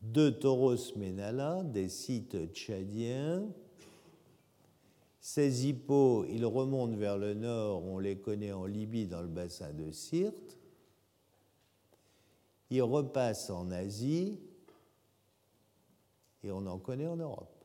deux 0.00 0.38
tauros 0.38 0.76
ménala, 0.96 1.62
des 1.64 1.88
sites 1.88 2.52
tchadiens. 2.52 3.46
Ces 5.20 5.66
hippos, 5.66 6.26
ils 6.26 6.44
remontent 6.44 6.96
vers 6.96 7.16
le 7.16 7.34
nord, 7.34 7.84
on 7.84 7.98
les 7.98 8.18
connaît 8.18 8.52
en 8.52 8.66
Libye 8.66 9.06
dans 9.06 9.22
le 9.22 9.28
bassin 9.28 9.72
de 9.72 9.90
Sirte. 9.90 10.58
Ils 12.70 12.82
repassent 12.82 13.50
en 13.50 13.70
Asie 13.70 14.38
et 16.42 16.50
on 16.50 16.66
en 16.66 16.78
connaît 16.78 17.06
en 17.06 17.16
Europe. 17.16 17.64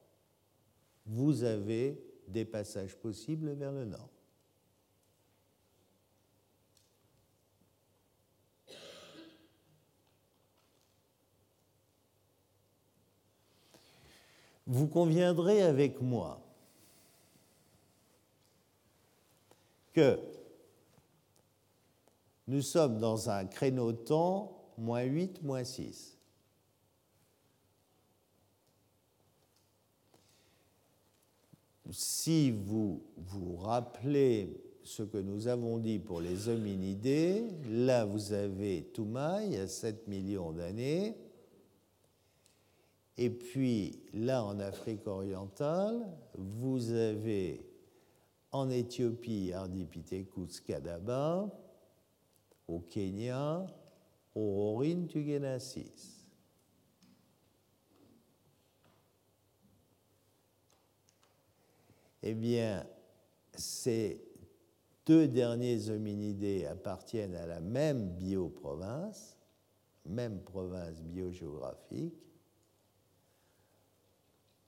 Vous 1.05 1.43
avez 1.43 2.01
des 2.27 2.45
passages 2.45 2.95
possibles 2.95 3.51
vers 3.53 3.71
le 3.71 3.85
nord. 3.85 4.09
Vous 14.71 14.85
conviendrez 14.85 15.63
avec 15.63 15.99
moi 15.99 16.39
que 19.93 20.19
nous 22.47 22.61
sommes 22.61 22.99
dans 22.99 23.31
un 23.31 23.45
créneau 23.45 23.93
temps 23.93 24.71
moins 24.77 25.01
8, 25.01 25.41
moins 25.41 25.63
6. 25.63 26.19
Si 31.89 32.51
vous 32.51 33.01
vous 33.17 33.55
rappelez 33.57 34.55
ce 34.83 35.01
que 35.01 35.17
nous 35.17 35.47
avons 35.47 35.79
dit 35.79 35.97
pour 35.97 36.21
les 36.21 36.47
hominidés, 36.47 37.43
là 37.67 38.05
vous 38.05 38.33
avez 38.33 38.83
Toumaï 38.93 39.57
à 39.57 39.67
7 39.67 40.07
millions 40.07 40.51
d'années, 40.51 41.17
et 43.21 43.29
puis 43.29 43.99
là, 44.13 44.45
en 44.45 44.61
Afrique 44.61 45.05
orientale, 45.05 46.07
vous 46.37 46.93
avez 46.93 47.69
en 48.49 48.69
Éthiopie 48.69 49.51
Ardipithecus 49.51 50.61
kadaba, 50.61 51.49
au 52.65 52.79
Kenya, 52.79 53.67
Aurorine 54.33 55.05
tugenasis. 55.07 56.25
Eh 62.23 62.33
bien, 62.35 62.87
ces 63.53 64.23
deux 65.05 65.27
derniers 65.27 65.89
hominidés 65.89 66.65
appartiennent 66.67 67.35
à 67.35 67.45
la 67.45 67.59
même 67.59 68.11
bioprovince, 68.11 69.35
même 70.05 70.39
province 70.41 71.01
biogéographique, 71.01 72.28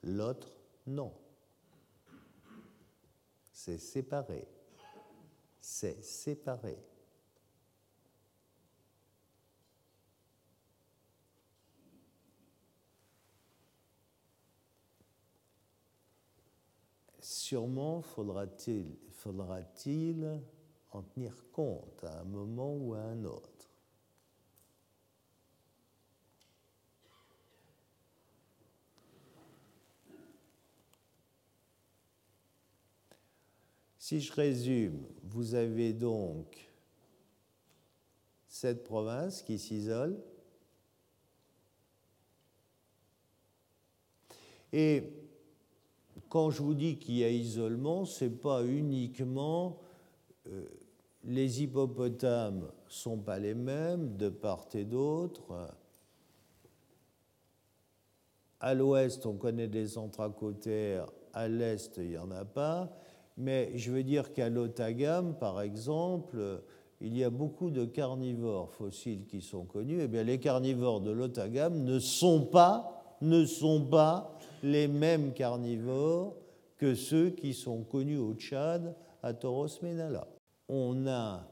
l'autre 0.03 0.49
non. 0.87 1.13
C'est 3.51 3.77
séparé. 3.77 4.47
C'est 5.59 6.03
séparé. 6.03 6.77
Sûrement 17.19 18.01
faudra-t-il 18.01 18.97
faudra 19.11 19.59
en 20.91 21.03
tenir 21.03 21.33
compte 21.51 22.03
à 22.03 22.21
un 22.21 22.23
moment 22.23 22.73
ou 22.75 22.93
à 22.95 23.01
un 23.01 23.23
autre. 23.25 23.50
Si 34.12 34.20
je 34.20 34.34
résume, 34.34 35.05
vous 35.24 35.55
avez 35.55 35.93
donc 35.93 36.70
cette 38.45 38.84
province 38.84 39.41
qui 39.41 39.57
s'isole. 39.57 40.20
Et 44.74 45.03
quand 46.28 46.49
je 46.51 46.62
vous 46.62 46.74
dis 46.74 46.97
qu'il 46.97 47.20
y 47.20 47.24
a 47.24 47.30
isolement, 47.30 48.03
ce 48.03 48.26
n'est 48.26 48.32
pas 48.32 48.66
uniquement 48.66 49.80
euh, 50.47 50.66
les 51.24 51.64
hippopotames 51.64 52.70
sont 52.89 53.18
pas 53.18 53.39
les 53.39 53.53
mêmes 53.53 54.18
de 54.18 54.28
part 54.28 54.68
et 54.74 54.84
d'autre. 54.84 55.74
À 58.59 58.74
l'ouest, 58.74 59.26
on 59.26 59.38
connaît 59.38 59.70
des 59.70 59.97
anthracotères, 59.97 61.09
à 61.32 61.47
l'est, 61.47 61.95
il 61.95 62.09
n'y 62.09 62.18
en 62.18 62.32
a 62.32 62.43
pas. 62.43 62.93
Mais 63.41 63.71
je 63.75 63.91
veux 63.91 64.03
dire 64.03 64.33
qu'à 64.33 64.49
l'Otagam, 64.49 65.35
par 65.35 65.61
exemple, 65.61 66.61
il 67.01 67.17
y 67.17 67.23
a 67.23 67.31
beaucoup 67.31 67.71
de 67.71 67.85
carnivores 67.85 68.71
fossiles 68.71 69.25
qui 69.25 69.41
sont 69.41 69.65
connus. 69.65 70.01
Eh 70.03 70.07
bien, 70.07 70.21
les 70.21 70.39
carnivores 70.39 71.01
de 71.01 71.09
l'Otagam 71.09 71.83
ne 71.83 71.97
sont 71.97 72.45
pas, 72.45 73.17
ne 73.21 73.43
sont 73.45 73.83
pas 73.83 74.37
les 74.61 74.87
mêmes 74.87 75.33
carnivores 75.33 76.35
que 76.77 76.93
ceux 76.93 77.31
qui 77.31 77.55
sont 77.55 77.83
connus 77.83 78.19
au 78.19 78.35
Tchad, 78.35 78.95
à 79.23 79.33
Toros 79.33 79.81
Menala. 79.81 80.27
On 80.69 81.07
a 81.07 81.47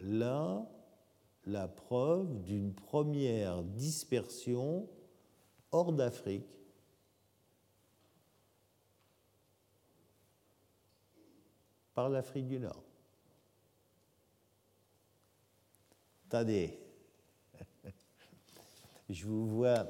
là 0.00 0.66
la 1.46 1.66
preuve 1.66 2.42
d'une 2.42 2.74
première 2.74 3.62
dispersion 3.62 4.86
hors 5.72 5.94
d'Afrique 5.94 6.57
par 11.98 12.08
l'Afrique 12.08 12.46
du 12.46 12.60
Nord. 12.60 12.84
Attendez, 16.28 16.78
je 19.10 19.26
vous 19.26 19.48
vois 19.48 19.84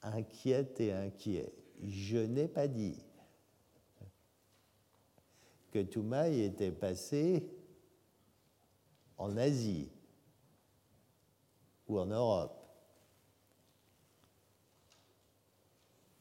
inquiète 0.00 0.80
et 0.80 0.90
inquiet. 0.94 1.52
Je 1.82 2.16
n'ai 2.16 2.48
pas 2.48 2.68
dit 2.68 3.04
que 5.72 5.82
Toumaï 5.82 6.40
était 6.40 6.72
passé 6.72 7.46
en 9.18 9.36
Asie 9.36 9.90
ou 11.86 11.98
en 11.98 12.06
Europe. 12.06 12.66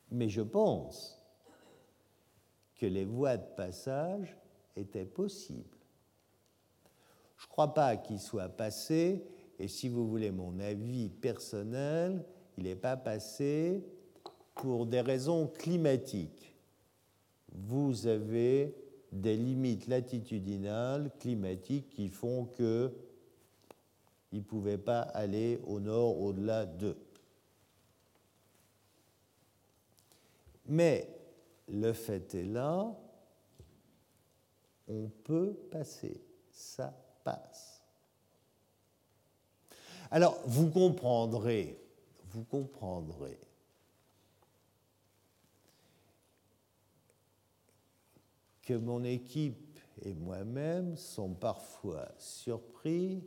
Mais 0.10 0.28
je 0.28 0.42
pense 0.42 1.26
que 2.76 2.86
les 2.86 3.06
voies 3.06 3.38
de 3.38 3.56
passage 3.56 4.41
étaient 4.76 5.06
possibles. 5.06 5.78
Je 7.38 7.46
ne 7.46 7.50
crois 7.50 7.74
pas 7.74 7.98
qu'il 7.98 8.20
soit 8.20 8.50
passé, 8.50 9.24
et 9.58 9.68
si 9.68 9.90
vous 9.90 10.08
voulez 10.08 10.32
mon 10.32 10.60
avis 10.60 11.10
personnel, 11.10 12.24
il 12.58 12.66
n'est 12.66 12.76
pas 12.76 12.98
passé 12.98 13.84
pour 14.56 14.86
des 14.86 15.02
raisons 15.02 15.48
climatiques. 15.48 16.54
Vous 17.52 18.08
avez 18.08 18.76
des 19.12 19.36
limites 19.36 19.88
latitudinales 19.88 21.12
climatiques 21.20 21.90
qui 21.90 22.08
font 22.08 22.46
que 22.46 22.92
il 24.32 24.40
ne 24.40 24.44
pouvait 24.44 24.78
pas 24.78 25.02
aller 25.02 25.60
au 25.66 25.80
nord 25.80 26.22
au-delà 26.22 26.66
d'eux. 26.66 26.98
Mais 30.68 31.10
le 31.68 31.92
fait 31.92 32.34
est 32.36 32.46
là, 32.46 32.96
on 34.92 35.10
peut 35.24 35.54
passer, 35.72 36.22
ça 36.52 36.94
passe. 37.24 37.82
Alors, 40.10 40.38
vous 40.46 40.70
comprendrez, 40.70 41.80
vous 42.32 42.44
comprendrez 42.44 43.40
que 48.64 48.74
mon 48.74 49.04
équipe 49.04 49.80
et 50.02 50.14
moi-même 50.14 50.98
sont 50.98 51.34
parfois 51.34 52.12
surpris 52.18 53.24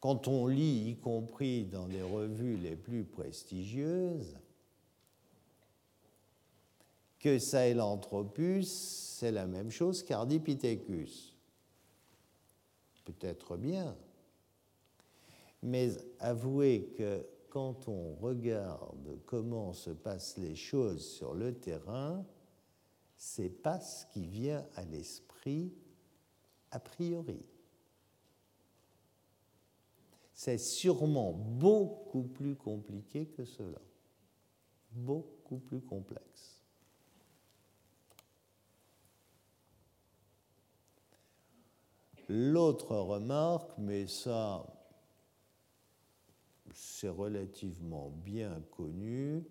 quand 0.00 0.26
on 0.26 0.48
lit, 0.48 0.90
y 0.90 0.96
compris 0.96 1.64
dans 1.64 1.86
les 1.86 2.02
revues 2.02 2.56
les 2.56 2.74
plus 2.74 3.04
prestigieuses, 3.04 4.36
que 7.22 7.38
Sahelanthropus, 7.38 8.68
c'est 8.68 9.30
la 9.30 9.46
même 9.46 9.70
chose 9.70 10.02
qu'Ardipithecus. 10.02 11.36
Peut-être 13.04 13.56
bien, 13.56 13.96
mais 15.62 15.92
avouez 16.18 16.92
que 16.98 17.24
quand 17.48 17.88
on 17.88 18.14
regarde 18.16 19.20
comment 19.24 19.72
se 19.72 19.90
passent 19.90 20.36
les 20.36 20.56
choses 20.56 21.06
sur 21.06 21.34
le 21.34 21.54
terrain, 21.54 22.26
c'est 23.16 23.50
pas 23.50 23.78
ce 23.78 24.04
qui 24.06 24.26
vient 24.26 24.66
à 24.74 24.84
l'esprit 24.84 25.72
a 26.72 26.80
priori. 26.80 27.44
C'est 30.34 30.58
sûrement 30.58 31.32
beaucoup 31.32 32.24
plus 32.24 32.56
compliqué 32.56 33.26
que 33.26 33.44
cela, 33.44 33.80
beaucoup 34.90 35.58
plus 35.58 35.80
complexe. 35.80 36.61
L'autre 42.28 42.96
remarque, 42.96 43.70
mais 43.78 44.06
ça, 44.06 44.64
c'est 46.72 47.08
relativement 47.08 48.12
bien 48.24 48.62
connu, 48.70 49.44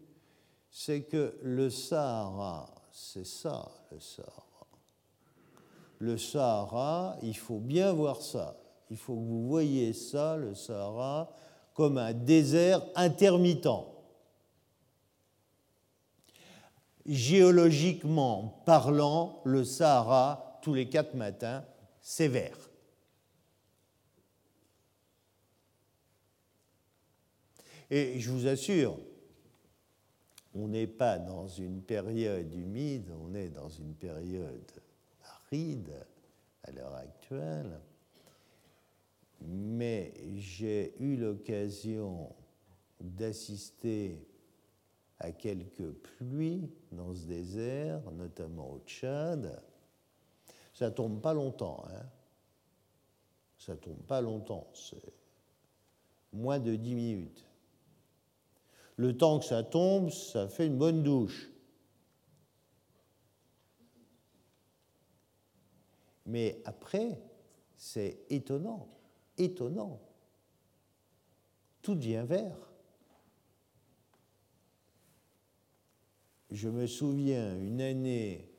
c'est 0.69 1.03
que 1.03 1.37
le 1.41 1.69
Sahara, 1.69 2.73
c'est 2.91 3.25
ça 3.25 3.69
le 3.91 3.99
Sahara. 3.99 4.67
Le 5.99 6.17
Sahara, 6.17 7.17
il 7.21 7.37
faut 7.37 7.59
bien 7.59 7.91
voir 7.93 8.21
ça. 8.21 8.57
Il 8.89 8.97
faut 8.97 9.15
que 9.15 9.19
vous 9.19 9.47
voyez 9.47 9.93
ça, 9.93 10.37
le 10.37 10.55
Sahara, 10.55 11.31
comme 11.73 11.97
un 11.97 12.13
désert 12.13 12.81
intermittent. 12.95 13.67
Géologiquement 17.05 18.61
parlant, 18.65 19.41
le 19.43 19.63
Sahara, 19.63 20.59
tous 20.61 20.73
les 20.73 20.89
quatre 20.89 21.15
matins, 21.15 21.63
vert. 22.19 22.57
Et 27.89 28.19
je 28.19 28.31
vous 28.31 28.47
assure, 28.47 28.97
on 30.53 30.69
n'est 30.69 30.87
pas 30.87 31.19
dans 31.19 31.47
une 31.47 31.81
période 31.81 32.53
humide, 32.53 33.11
on 33.21 33.35
est 33.35 33.49
dans 33.49 33.69
une 33.69 33.93
période 33.95 34.71
aride 35.23 35.93
à 36.63 36.71
l'heure 36.71 36.95
actuelle. 36.95 37.79
Mais 39.41 40.13
j'ai 40.35 40.93
eu 40.99 41.17
l'occasion 41.17 42.33
d'assister 42.99 44.25
à 45.19 45.31
quelques 45.31 45.91
pluies 45.91 46.69
dans 46.91 47.13
ce 47.13 47.25
désert, 47.25 48.09
notamment 48.11 48.71
au 48.71 48.79
Tchad. 48.85 49.61
Ça 50.81 50.89
tombe 50.89 51.21
pas 51.21 51.35
longtemps, 51.35 51.85
hein. 51.91 52.09
Ça 53.55 53.75
tombe 53.75 54.01
pas 54.07 54.19
longtemps, 54.19 54.67
c'est 54.73 55.13
moins 56.33 56.57
de 56.57 56.75
dix 56.75 56.95
minutes. 56.95 57.45
Le 58.95 59.15
temps 59.15 59.37
que 59.37 59.45
ça 59.45 59.61
tombe, 59.61 60.09
ça 60.09 60.47
fait 60.47 60.65
une 60.65 60.79
bonne 60.79 61.03
douche. 61.03 61.51
Mais 66.25 66.63
après, 66.65 67.21
c'est 67.75 68.25
étonnant, 68.31 68.87
étonnant. 69.37 70.01
Tout 71.83 71.93
devient 71.93 72.25
vert. 72.27 72.57
Je 76.49 76.69
me 76.69 76.87
souviens 76.87 77.55
une 77.59 77.81
année 77.81 78.50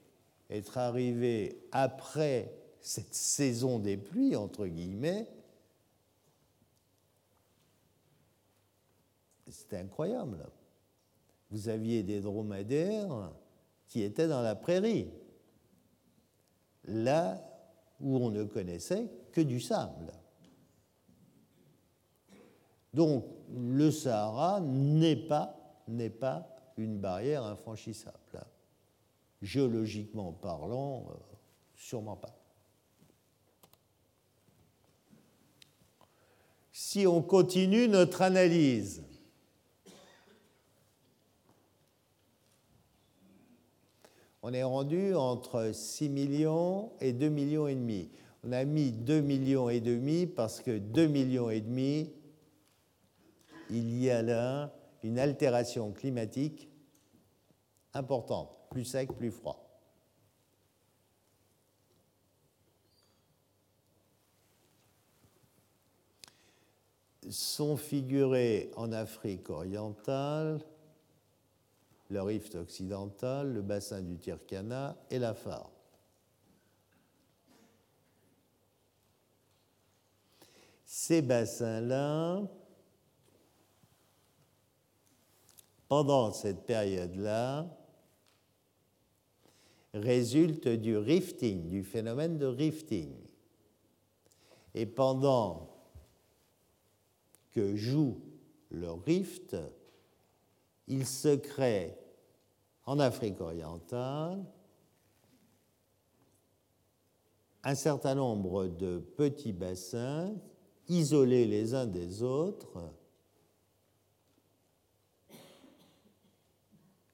être 0.53 0.79
arrivé 0.79 1.67
après 1.73 2.55
cette 2.81 3.15
saison 3.15 3.79
des 3.79 3.97
pluies, 3.97 4.37
entre 4.37 4.67
guillemets, 4.67 5.29
C'était 9.53 9.77
incroyable. 9.77 10.49
Vous 11.51 11.69
aviez 11.69 12.03
des 12.03 12.21
dromadaires 12.21 13.33
qui 13.87 14.03
étaient 14.03 14.27
dans 14.27 14.41
la 14.41 14.55
prairie, 14.55 15.11
là 16.85 17.39
où 18.01 18.17
on 18.17 18.31
ne 18.31 18.45
connaissait 18.45 19.11
que 19.31 19.43
du 19.43 19.61
sable. 19.61 20.13
Donc 22.95 23.27
le 23.55 23.91
Sahara 23.91 24.61
n'est 24.61 25.17
pas, 25.17 25.83
n'est 25.87 26.11
pas 26.11 26.49
une 26.79 26.99
barrière 26.99 27.45
infranchissable. 27.45 28.19
Géologiquement 29.43 30.33
parlant, 30.33 31.07
euh, 31.11 31.15
sûrement 31.75 32.17
pas. 32.17 32.35
Si 36.71 37.07
on 37.07 37.21
continue 37.23 37.89
notre 37.89 38.23
analyse, 38.23 39.03
on 44.43 44.53
est 44.53 44.63
rendu 44.63 45.15
entre 45.15 45.73
6 45.73 46.09
millions 46.09 46.93
et 47.01 47.13
2 47.13 47.29
millions 47.29 47.69
et 47.69 47.75
demi. 47.75 48.11
On 48.45 48.53
a 48.53 48.65
mis 48.65 48.91
2 48.91 49.21
millions 49.21 49.69
et 49.69 49.81
demi 49.81 50.27
parce 50.27 50.61
que 50.61 50.79
2 50.79 51.07
millions 51.07 51.51
et 51.51 51.61
demi, 51.61 52.13
il 53.71 54.03
y 54.03 54.11
a 54.11 54.23
là 54.23 54.73
une 55.03 55.19
altération 55.19 55.93
climatique 55.93 56.69
importante, 57.95 58.51
plus 58.73 58.85
sec, 58.85 59.13
plus 59.13 59.31
froid. 59.31 59.69
Sont 67.31 67.77
figurés 67.77 68.71
en 68.77 68.93
Afrique 68.93 69.49
orientale 69.49 70.61
le 72.09 72.21
rift 72.21 72.55
occidental, 72.57 73.55
le 73.55 73.63
bassin 73.63 74.03
du 74.03 74.19
Tirkana 74.19 74.97
et 75.11 75.19
la 75.19 75.33
Phare. 75.33 75.71
ces 80.93 81.23
bassins-là, 81.23 82.43
pendant 85.89 86.33
cette 86.33 86.67
période-là, 86.67 87.67
résultent 89.95 90.69
du 90.69 90.97
rifting, 90.97 91.69
du 91.69 91.83
phénomène 91.83 92.39
de 92.39 92.47
rifting. 92.47 93.13
Et 94.75 94.87
pendant 94.87 95.69
que 97.53 97.77
joue 97.77 98.19
le 98.71 98.91
rift, 98.91 99.57
il 100.89 101.07
se 101.07 101.37
crée 101.37 101.95
en 102.85 102.99
Afrique 102.99 103.41
orientale 103.41 104.45
un 107.65 107.75
certain 107.75 108.15
nombre 108.15 108.67
de 108.67 108.99
petits 108.99 109.53
bassins 109.53 110.35
isolés 110.89 111.47
les 111.47 111.75
uns 111.75 111.87
des 111.87 112.23
autres 112.23 112.93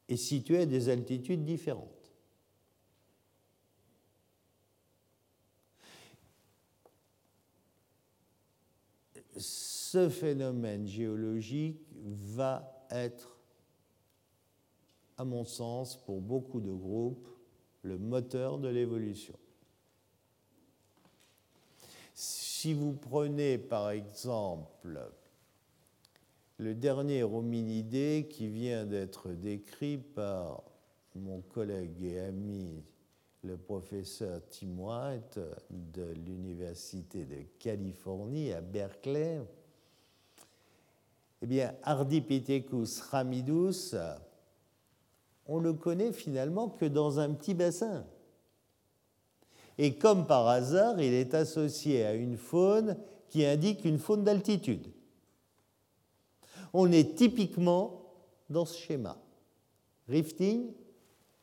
et 0.08 0.16
situés 0.16 0.62
à 0.62 0.66
des 0.66 0.88
altitudes 0.88 1.44
différentes. 1.44 1.97
Ce 9.90 10.10
phénomène 10.10 10.86
géologique 10.86 11.80
va 12.04 12.86
être, 12.90 13.38
à 15.16 15.24
mon 15.24 15.46
sens, 15.46 15.96
pour 16.04 16.20
beaucoup 16.20 16.60
de 16.60 16.70
groupes, 16.70 17.26
le 17.80 17.96
moteur 17.96 18.58
de 18.58 18.68
l'évolution. 18.68 19.32
Si 22.12 22.74
vous 22.74 22.92
prenez 22.92 23.56
par 23.56 23.88
exemple 23.88 25.10
le 26.58 26.74
dernier 26.74 27.22
hominidé 27.22 28.28
qui 28.28 28.48
vient 28.48 28.84
d'être 28.84 29.30
décrit 29.30 29.96
par 29.96 30.64
mon 31.14 31.40
collègue 31.40 32.02
et 32.02 32.20
ami 32.20 32.84
le 33.40 33.56
professeur 33.56 34.42
Tim 34.50 34.78
White 34.78 35.40
de 35.70 36.12
l'Université 36.26 37.24
de 37.24 37.40
Californie 37.58 38.52
à 38.52 38.60
Berkeley, 38.60 39.40
eh 41.42 41.46
bien, 41.46 41.74
Ardipithecus 41.82 43.00
ramidus, 43.00 43.94
on 45.46 45.58
le 45.58 45.72
connaît 45.72 46.12
finalement 46.12 46.68
que 46.68 46.84
dans 46.84 47.20
un 47.20 47.32
petit 47.32 47.54
bassin. 47.54 48.04
Et 49.78 49.96
comme 49.96 50.26
par 50.26 50.48
hasard, 50.48 51.00
il 51.00 51.14
est 51.14 51.34
associé 51.34 52.04
à 52.04 52.14
une 52.14 52.36
faune 52.36 52.96
qui 53.28 53.44
indique 53.44 53.84
une 53.84 53.98
faune 53.98 54.24
d'altitude. 54.24 54.88
On 56.72 56.90
est 56.90 57.16
typiquement 57.16 58.02
dans 58.50 58.64
ce 58.64 58.76
schéma. 58.76 59.16
Rifting, 60.08 60.72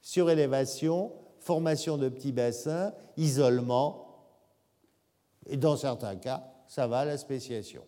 surélévation, 0.02 1.14
formation 1.40 1.98
de 1.98 2.10
petits 2.10 2.32
bassins, 2.32 2.94
isolement, 3.18 4.06
et 5.48 5.58
dans 5.58 5.78
certains 5.78 6.16
cas, 6.16 6.44
ça 6.68 6.88
va 6.88 7.00
à 7.00 7.06
la 7.06 7.18
spéciation. 7.18 7.84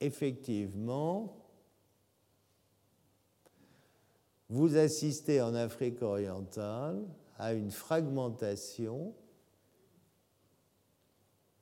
Effectivement, 0.00 1.39
vous 4.50 4.76
assistez 4.76 5.40
en 5.40 5.54
Afrique 5.54 6.02
orientale 6.02 7.00
à 7.38 7.54
une 7.54 7.70
fragmentation 7.70 9.14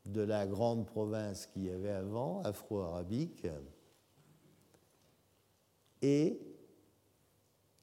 de 0.07 0.23
la 0.23 0.47
grande 0.47 0.87
province 0.87 1.47
qu'il 1.47 1.67
y 1.67 1.71
avait 1.71 1.91
avant, 1.91 2.41
afro-arabique, 2.43 3.47
et 6.01 6.41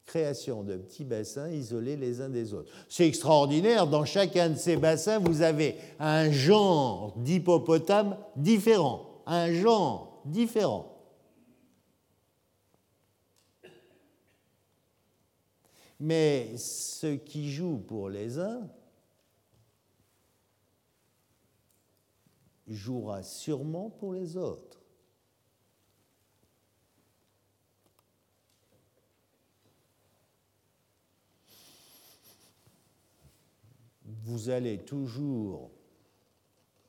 création 0.05 0.63
de 0.63 0.77
petits 0.77 1.03
bassins 1.03 1.49
isolés 1.49 1.97
les 1.97 2.21
uns 2.21 2.29
des 2.29 2.53
autres. 2.53 2.71
C'est 2.89 3.07
extraordinaire, 3.07 3.85
dans 3.85 4.05
chacun 4.05 4.49
de 4.49 4.55
ces 4.55 4.77
bassins, 4.77 5.19
vous 5.19 5.43
avez 5.43 5.75
un 5.99 6.31
genre 6.31 7.13
d'hippopotame 7.17 8.17
différent, 8.35 9.21
un 9.27 9.53
genre 9.53 10.21
différent. 10.25 10.94
Mais 15.99 16.57
ce 16.57 17.15
qui 17.15 17.51
joue 17.51 17.77
pour 17.77 18.09
les 18.09 18.37
uns 18.37 18.69
jouera 22.67 23.23
sûrement 23.23 23.89
pour 23.89 24.13
les 24.13 24.37
autres. 24.37 24.81
Vous 34.23 34.49
allez 34.49 34.79
toujours 34.79 35.69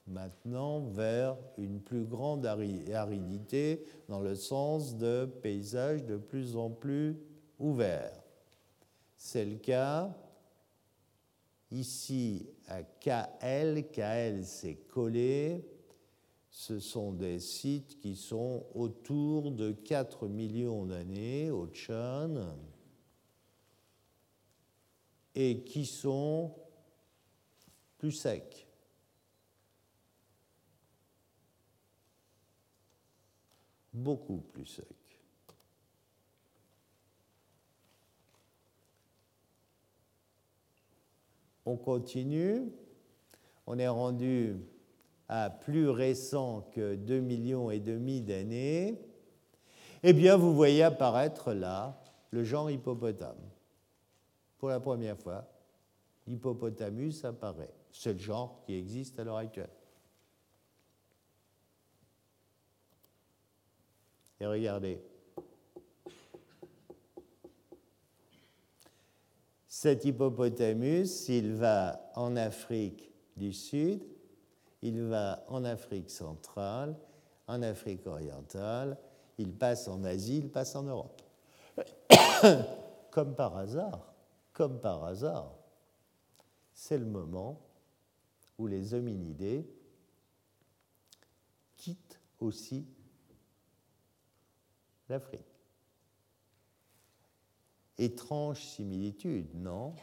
maintenant 0.06 0.80
vers 0.80 1.36
une 1.58 1.80
plus 1.80 2.04
grande 2.04 2.46
aridité 2.46 3.84
dans 4.08 4.20
le 4.20 4.34
sens 4.34 4.96
de 4.96 5.26
paysages 5.42 6.04
de 6.04 6.16
plus 6.16 6.56
en 6.56 6.70
plus 6.70 7.18
ouverts. 7.58 8.25
C'est 9.16 9.44
le 9.44 9.56
cas 9.56 10.14
ici 11.70 12.48
à 12.66 12.82
KL. 12.82 13.90
KL, 13.90 14.44
c'est 14.44 14.76
collé. 14.88 15.64
Ce 16.50 16.80
sont 16.80 17.12
des 17.12 17.38
sites 17.38 17.98
qui 17.98 18.16
sont 18.16 18.66
autour 18.74 19.50
de 19.52 19.72
4 19.72 20.26
millions 20.28 20.86
d'années 20.86 21.50
au 21.50 21.66
Tchad 21.66 22.46
et 25.34 25.62
qui 25.64 25.84
sont 25.84 26.54
plus 27.98 28.12
secs. 28.12 28.66
Beaucoup 33.92 34.38
plus 34.38 34.66
secs. 34.66 34.95
On 41.66 41.76
continue. 41.76 42.72
On 43.66 43.78
est 43.78 43.88
rendu 43.88 44.56
à 45.28 45.50
plus 45.50 45.88
récent 45.88 46.70
que 46.72 46.94
2 46.94 47.20
millions 47.20 47.70
et 47.70 47.80
demi 47.80 48.20
d'années. 48.20 49.00
Eh 50.02 50.12
bien, 50.12 50.36
vous 50.36 50.54
voyez 50.54 50.84
apparaître 50.84 51.52
là 51.52 52.00
le 52.30 52.44
genre 52.44 52.70
hippopotame. 52.70 53.36
Pour 54.58 54.68
la 54.68 54.80
première 54.80 55.18
fois, 55.18 55.44
Hippopotamus 56.28 57.24
apparaît. 57.24 57.74
C'est 57.92 58.12
le 58.12 58.18
genre 58.18 58.62
qui 58.64 58.74
existe 58.74 59.18
à 59.18 59.24
l'heure 59.24 59.36
actuelle. 59.36 59.70
Et 64.40 64.46
regardez, 64.46 65.00
Cet 69.86 70.04
hippopotamus, 70.04 71.28
il 71.28 71.54
va 71.54 72.10
en 72.16 72.34
Afrique 72.34 73.08
du 73.36 73.52
Sud, 73.52 74.02
il 74.82 75.00
va 75.04 75.44
en 75.46 75.62
Afrique 75.64 76.10
centrale, 76.10 76.98
en 77.46 77.62
Afrique 77.62 78.04
orientale, 78.08 78.98
il 79.38 79.52
passe 79.52 79.86
en 79.86 80.02
Asie, 80.02 80.38
il 80.38 80.48
passe 80.50 80.74
en 80.74 80.82
Europe. 80.82 81.22
comme 83.12 83.36
par 83.36 83.56
hasard, 83.56 84.12
comme 84.52 84.80
par 84.80 85.04
hasard, 85.04 85.54
c'est 86.72 86.98
le 86.98 87.06
moment 87.06 87.60
où 88.58 88.66
les 88.66 88.92
hominidés 88.92 89.70
quittent 91.76 92.18
aussi 92.40 92.84
l'Afrique. 95.08 95.55
Étrange 97.98 98.60
similitude, 98.60 99.48
non? 99.54 99.94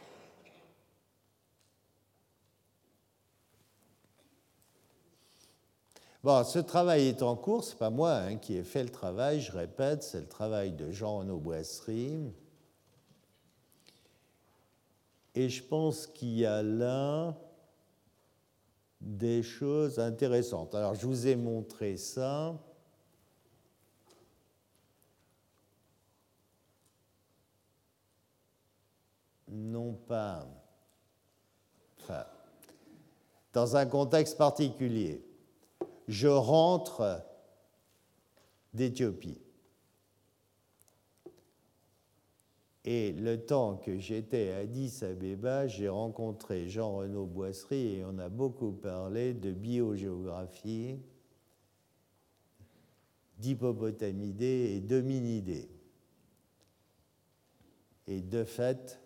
Bon, 6.24 6.42
ce 6.42 6.58
travail 6.58 7.08
est 7.08 7.22
en 7.22 7.36
cours, 7.36 7.64
ce 7.64 7.72
n'est 7.72 7.78
pas 7.78 7.90
moi 7.90 8.14
hein, 8.14 8.36
qui 8.36 8.56
ai 8.56 8.64
fait 8.64 8.82
le 8.82 8.88
travail, 8.88 9.42
je 9.42 9.52
répète, 9.52 10.02
c'est 10.02 10.20
le 10.20 10.26
travail 10.26 10.72
de 10.72 10.90
Jean-Renaud 10.90 11.36
Boisserie. 11.36 12.32
Et 15.34 15.50
je 15.50 15.62
pense 15.62 16.06
qu'il 16.06 16.38
y 16.38 16.46
a 16.46 16.62
là 16.62 17.36
des 19.00 19.42
choses 19.42 19.98
intéressantes. 19.98 20.74
Alors, 20.74 20.94
je 20.94 21.06
vous 21.06 21.26
ai 21.26 21.36
montré 21.36 21.98
ça. 21.98 22.58
Non 29.54 29.94
pas, 29.94 30.46
dans 33.52 33.76
un 33.76 33.86
contexte 33.86 34.36
particulier. 34.36 35.24
Je 36.08 36.28
rentre 36.28 37.22
d'Éthiopie. 38.74 39.40
Et 42.84 43.12
le 43.12 43.42
temps 43.46 43.76
que 43.76 43.98
j'étais 43.98 44.50
à 44.50 44.58
Addis 44.58 45.02
Abeba, 45.02 45.66
j'ai 45.66 45.88
rencontré 45.88 46.68
Jean-Renaud 46.68 47.24
Boisserie 47.24 47.96
et 47.96 48.04
on 48.04 48.18
a 48.18 48.28
beaucoup 48.28 48.72
parlé 48.72 49.32
de 49.32 49.52
biogéographie, 49.52 50.98
d'hippopotamidés 53.38 54.74
et 54.76 54.80
d'hominidés. 54.80 55.70
Et 58.06 58.20
de 58.20 58.44
fait, 58.44 59.00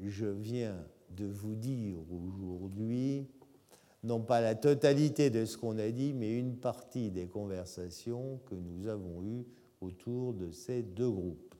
je 0.00 0.26
viens 0.26 0.76
de 1.10 1.26
vous 1.26 1.54
dire 1.54 1.98
aujourd'hui, 2.10 3.26
non 4.02 4.20
pas 4.20 4.40
la 4.40 4.54
totalité 4.54 5.30
de 5.30 5.44
ce 5.44 5.56
qu'on 5.56 5.78
a 5.78 5.90
dit, 5.90 6.12
mais 6.12 6.38
une 6.38 6.56
partie 6.56 7.10
des 7.10 7.26
conversations 7.26 8.40
que 8.46 8.54
nous 8.54 8.86
avons 8.86 9.22
eues 9.24 9.46
autour 9.80 10.34
de 10.34 10.50
ces 10.50 10.82
deux 10.82 11.10
groupes. 11.10 11.54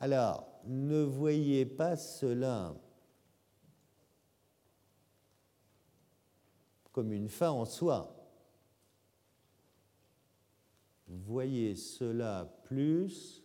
Alors, 0.00 0.60
ne 0.66 1.02
voyez 1.02 1.66
pas 1.66 1.96
cela 1.96 2.74
comme 6.92 7.12
une 7.12 7.28
fin 7.28 7.50
en 7.50 7.64
soi. 7.64 8.14
Voyez 11.08 11.74
cela 11.74 12.52
plus 12.64 13.43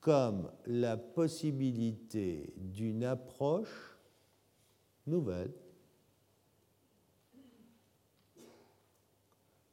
comme 0.00 0.50
la 0.66 0.96
possibilité 0.96 2.54
d'une 2.56 3.04
approche 3.04 3.98
nouvelle. 5.06 5.52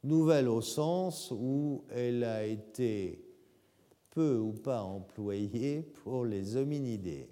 Nouvelle 0.04 0.48
au 0.48 0.60
sens 0.60 1.32
où 1.32 1.84
elle 1.90 2.24
a 2.24 2.44
été 2.44 3.24
peu 4.10 4.36
ou 4.36 4.52
pas 4.52 4.82
employé 4.82 5.82
pour 5.82 6.24
les 6.24 6.56
hominidés, 6.56 7.28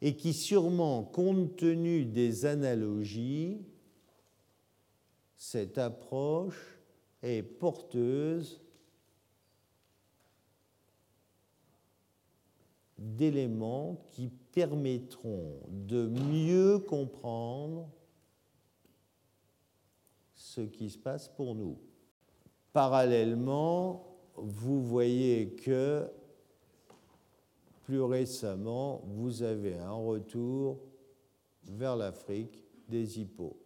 et 0.00 0.16
qui 0.16 0.32
sûrement, 0.32 1.02
compte 1.02 1.56
tenu 1.56 2.04
des 2.04 2.44
analogies, 2.44 3.62
cette 5.36 5.78
approche 5.78 6.78
est 7.22 7.42
porteuse 7.42 8.63
d'éléments 12.98 13.96
qui 14.10 14.28
permettront 14.52 15.60
de 15.68 16.06
mieux 16.06 16.78
comprendre 16.78 17.88
ce 20.34 20.60
qui 20.60 20.90
se 20.90 20.98
passe 20.98 21.28
pour 21.28 21.54
nous. 21.54 21.78
Parallèlement, 22.72 24.06
vous 24.36 24.82
voyez 24.82 25.54
que 25.54 26.08
plus 27.84 28.02
récemment, 28.02 29.02
vous 29.06 29.42
avez 29.42 29.76
un 29.76 29.92
retour 29.92 30.78
vers 31.64 31.96
l'Afrique 31.96 32.64
des 32.88 33.20
hippos. 33.20 33.56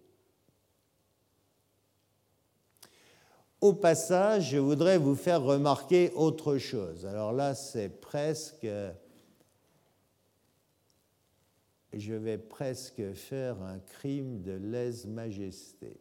Au 3.61 3.73
passage, 3.73 4.51
je 4.51 4.59
voudrais 4.59 4.99
vous 4.99 5.17
faire 5.17 5.43
remarquer 5.43 6.13
autre 6.15 6.59
chose. 6.59 7.05
Alors 7.07 7.33
là, 7.33 7.55
c'est 7.55 8.01
presque... 8.01 8.67
Je 11.93 12.15
vais 12.15 12.39
presque 12.39 13.13
faire 13.13 13.63
un 13.63 13.79
crime 13.79 14.43
de 14.43 14.53
lèse-majesté. 14.53 15.99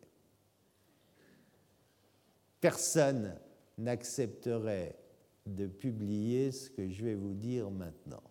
Personne 2.59 3.39
n'accepterait 3.77 4.97
de 5.45 5.67
publier 5.67 6.51
ce 6.51 6.69
que 6.69 6.89
je 6.89 7.05
vais 7.05 7.15
vous 7.15 7.33
dire 7.33 7.69
maintenant. 7.71 8.23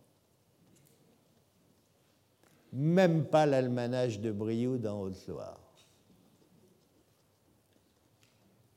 Même 2.73 3.27
pas 3.27 3.47
l'almanach 3.47 4.21
de 4.21 4.33
Brioude 4.33 4.87
en 4.87 5.01
Haute-Loire. 5.01 5.67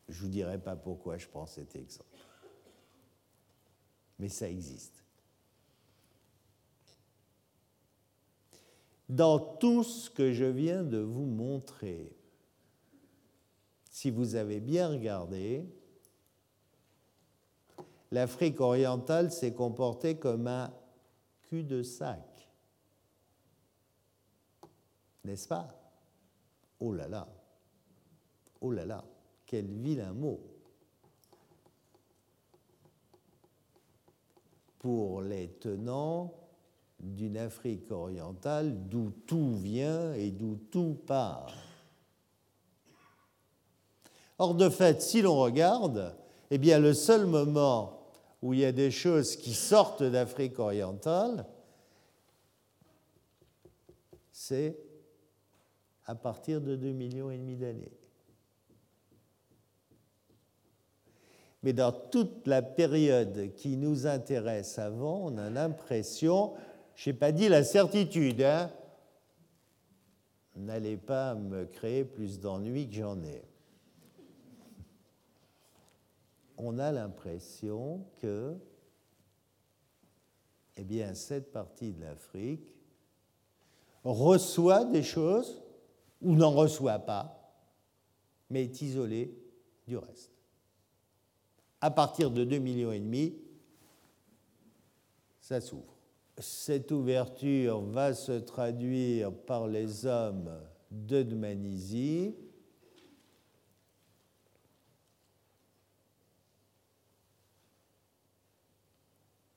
Je 0.08 0.16
ne 0.16 0.22
vous 0.22 0.28
dirai 0.30 0.58
pas 0.58 0.76
pourquoi 0.76 1.18
je 1.18 1.28
prends 1.28 1.46
cet 1.46 1.76
exemple. 1.76 2.06
Mais 4.18 4.30
ça 4.30 4.50
existe. 4.50 4.99
Dans 9.10 9.39
tout 9.39 9.84
ce 9.84 10.07
que 10.10 10.32
je 10.32 10.45
viens 10.45 10.84
de 10.84 10.99
vous 10.99 11.26
montrer, 11.26 12.16
si 13.89 14.12
vous 14.12 14.36
avez 14.36 14.60
bien 14.60 14.89
regardé, 14.89 15.66
l'Afrique 18.12 18.62
orientale 18.62 19.32
s'est 19.32 19.53
comportée 19.53 20.18
comme 20.18 20.45
un 20.45 20.72
cul-de-sac. 21.41 22.49
N'est-ce 25.26 25.47
pas? 25.47 25.68
Oh 26.80 26.93
là 26.93 27.07
là. 27.07 27.28
Oh 28.62 28.72
là 28.72 28.86
là. 28.86 29.03
Quel 29.45 29.66
vilain 29.66 30.14
mot. 30.14 30.39
Pour 34.78 35.22
les 35.22 35.49
tenants 35.49 36.39
d'une 37.00 37.38
Afrique 37.38 37.91
orientale 37.91 38.88
d'où 38.88 39.12
tout 39.26 39.54
vient 39.56 40.14
et 40.14 40.32
d'où 40.32 40.56
tout 40.72 40.97
part. 41.06 41.54
Or, 44.38 44.56
de 44.56 44.70
fait, 44.70 45.02
si 45.02 45.22
l'on 45.22 45.38
regarde, 45.38 46.16
eh 46.52 46.58
bien, 46.58 46.80
le 46.80 46.93
seul 46.93 47.26
moment 47.26 48.00
où 48.41 48.54
il 48.54 48.60
y 48.60 48.66
a 48.66 48.72
des 48.72 48.91
choses 48.91 49.36
qui 49.36 49.54
sortent 49.54 50.04
d'Afrique 50.04 50.60
orientale, 50.60 51.45
c'est 54.32 54.78
à 56.06 56.16
partir 56.16 56.62
de 56.62 56.76
2 56.76 56.91
millions 56.91 57.30
et 57.30 57.38
demi 57.38 57.56
d'années. 57.56 58.00
Mais 61.62 61.74
dans 61.74 61.91
toute 61.91 62.47
la 62.47 62.62
période 62.62 63.54
qui 63.56 63.76
nous 63.76 64.08
intéresse 64.08 64.80
avant, 64.80 65.26
on 65.26 65.38
a 65.38 65.50
l'impression, 65.50 66.54
je 67.00 67.10
n'ai 67.10 67.16
pas 67.16 67.32
dit 67.32 67.47
la 67.47 67.64
certitude, 67.64 68.41
hein, 68.41 68.70
n'allez 70.58 70.97
pas 70.97 71.34
me 71.34 71.64
créer 71.64 72.04
plus 72.04 72.41
d'ennuis 72.41 72.89
que 72.89 72.95
j'en 72.95 73.24
ai. 73.24 73.41
on 76.58 76.78
a 76.78 76.91
l'impression 76.91 78.06
que 78.18 78.58
eh 80.76 80.84
bien, 80.84 81.14
cette 81.14 81.54
partie 81.54 81.93
de 81.93 82.02
l'Afrique 82.02 82.68
reçoit 84.04 84.84
des 84.84 85.04
choses 85.04 85.62
ou 86.22 86.36
n'en 86.36 86.52
reçoit 86.52 87.00
pas, 87.00 87.54
mais 88.50 88.64
est 88.64 88.82
isolée 88.82 89.34
du 89.88 89.95
reste. 89.95 90.34
À 91.80 91.91
partir 91.91 92.30
de 92.30 92.43
2 92.43 92.58
millions 92.58 92.91
ça 95.39 95.62
s'ouvre. 95.62 95.99
Cette 96.40 96.92
ouverture 96.94 97.82
va 97.82 98.14
se 98.14 98.32
traduire 98.32 99.34
par 99.34 99.68
les 99.68 100.06
hommes 100.06 100.50
de 100.90 101.22
Dmanisie, 101.22 102.34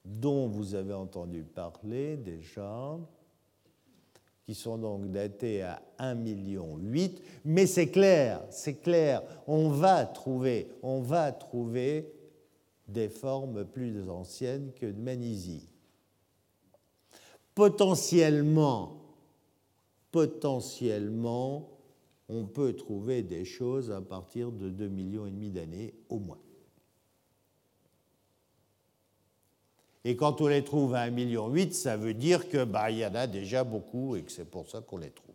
dont 0.04 0.48
vous 0.48 0.74
avez 0.74 0.94
entendu 0.94 1.44
parler 1.44 2.16
déjà, 2.16 2.98
qui 4.44 4.54
sont 4.54 4.76
donc 4.76 5.08
datés 5.12 5.62
à 5.62 5.80
1,8 6.00 6.14
million. 6.16 6.80
Mais 7.44 7.66
c'est 7.66 7.90
clair, 7.90 8.42
c'est 8.50 8.80
clair, 8.80 9.22
on 9.46 9.68
va 9.68 10.04
trouver, 10.04 10.68
on 10.82 11.00
va 11.00 11.30
trouver 11.30 12.12
des 12.88 13.08
formes 13.08 13.64
plus 13.64 14.10
anciennes 14.10 14.72
que 14.74 14.86
de 14.86 15.00
Manisie. 15.00 15.71
Potentiellement, 17.54 19.02
potentiellement, 20.10 21.68
on 22.28 22.46
peut 22.46 22.74
trouver 22.74 23.22
des 23.22 23.44
choses 23.44 23.90
à 23.90 24.00
partir 24.00 24.50
de 24.50 24.70
2,5 24.70 24.88
millions 24.88 25.26
et 25.26 25.30
demi 25.30 25.50
d'années 25.50 25.94
au 26.08 26.18
moins. 26.18 26.40
Et 30.04 30.16
quand 30.16 30.40
on 30.40 30.48
les 30.48 30.64
trouve 30.64 30.94
à 30.94 31.06
1,8 31.08 31.10
million, 31.12 31.70
ça 31.70 31.96
veut 31.96 32.14
dire 32.14 32.48
qu'il 32.48 32.64
bah, 32.64 32.90
y 32.90 33.06
en 33.06 33.14
a 33.14 33.26
déjà 33.26 33.62
beaucoup 33.64 34.16
et 34.16 34.22
que 34.22 34.32
c'est 34.32 34.50
pour 34.50 34.68
ça 34.68 34.80
qu'on 34.80 34.98
les 34.98 35.10
trouve. 35.10 35.32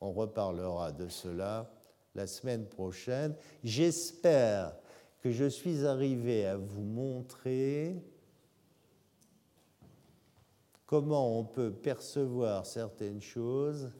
On 0.00 0.12
reparlera 0.12 0.92
de 0.92 1.08
cela 1.08 1.70
la 2.14 2.26
semaine 2.26 2.66
prochaine. 2.66 3.34
J'espère 3.62 4.72
que 5.26 5.32
je 5.32 5.48
suis 5.48 5.84
arrivé 5.84 6.46
à 6.46 6.56
vous 6.56 6.84
montrer 6.84 7.96
comment 10.86 11.40
on 11.40 11.42
peut 11.42 11.72
percevoir 11.72 12.64
certaines 12.64 13.20
choses 13.20 13.90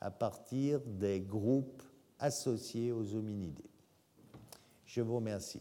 à 0.00 0.10
partir 0.10 0.80
des 0.86 1.20
groupes 1.20 1.82
associés 2.18 2.92
aux 2.92 3.14
hominidés. 3.14 3.68
Je 4.86 5.02
vous 5.02 5.16
remercie. 5.16 5.60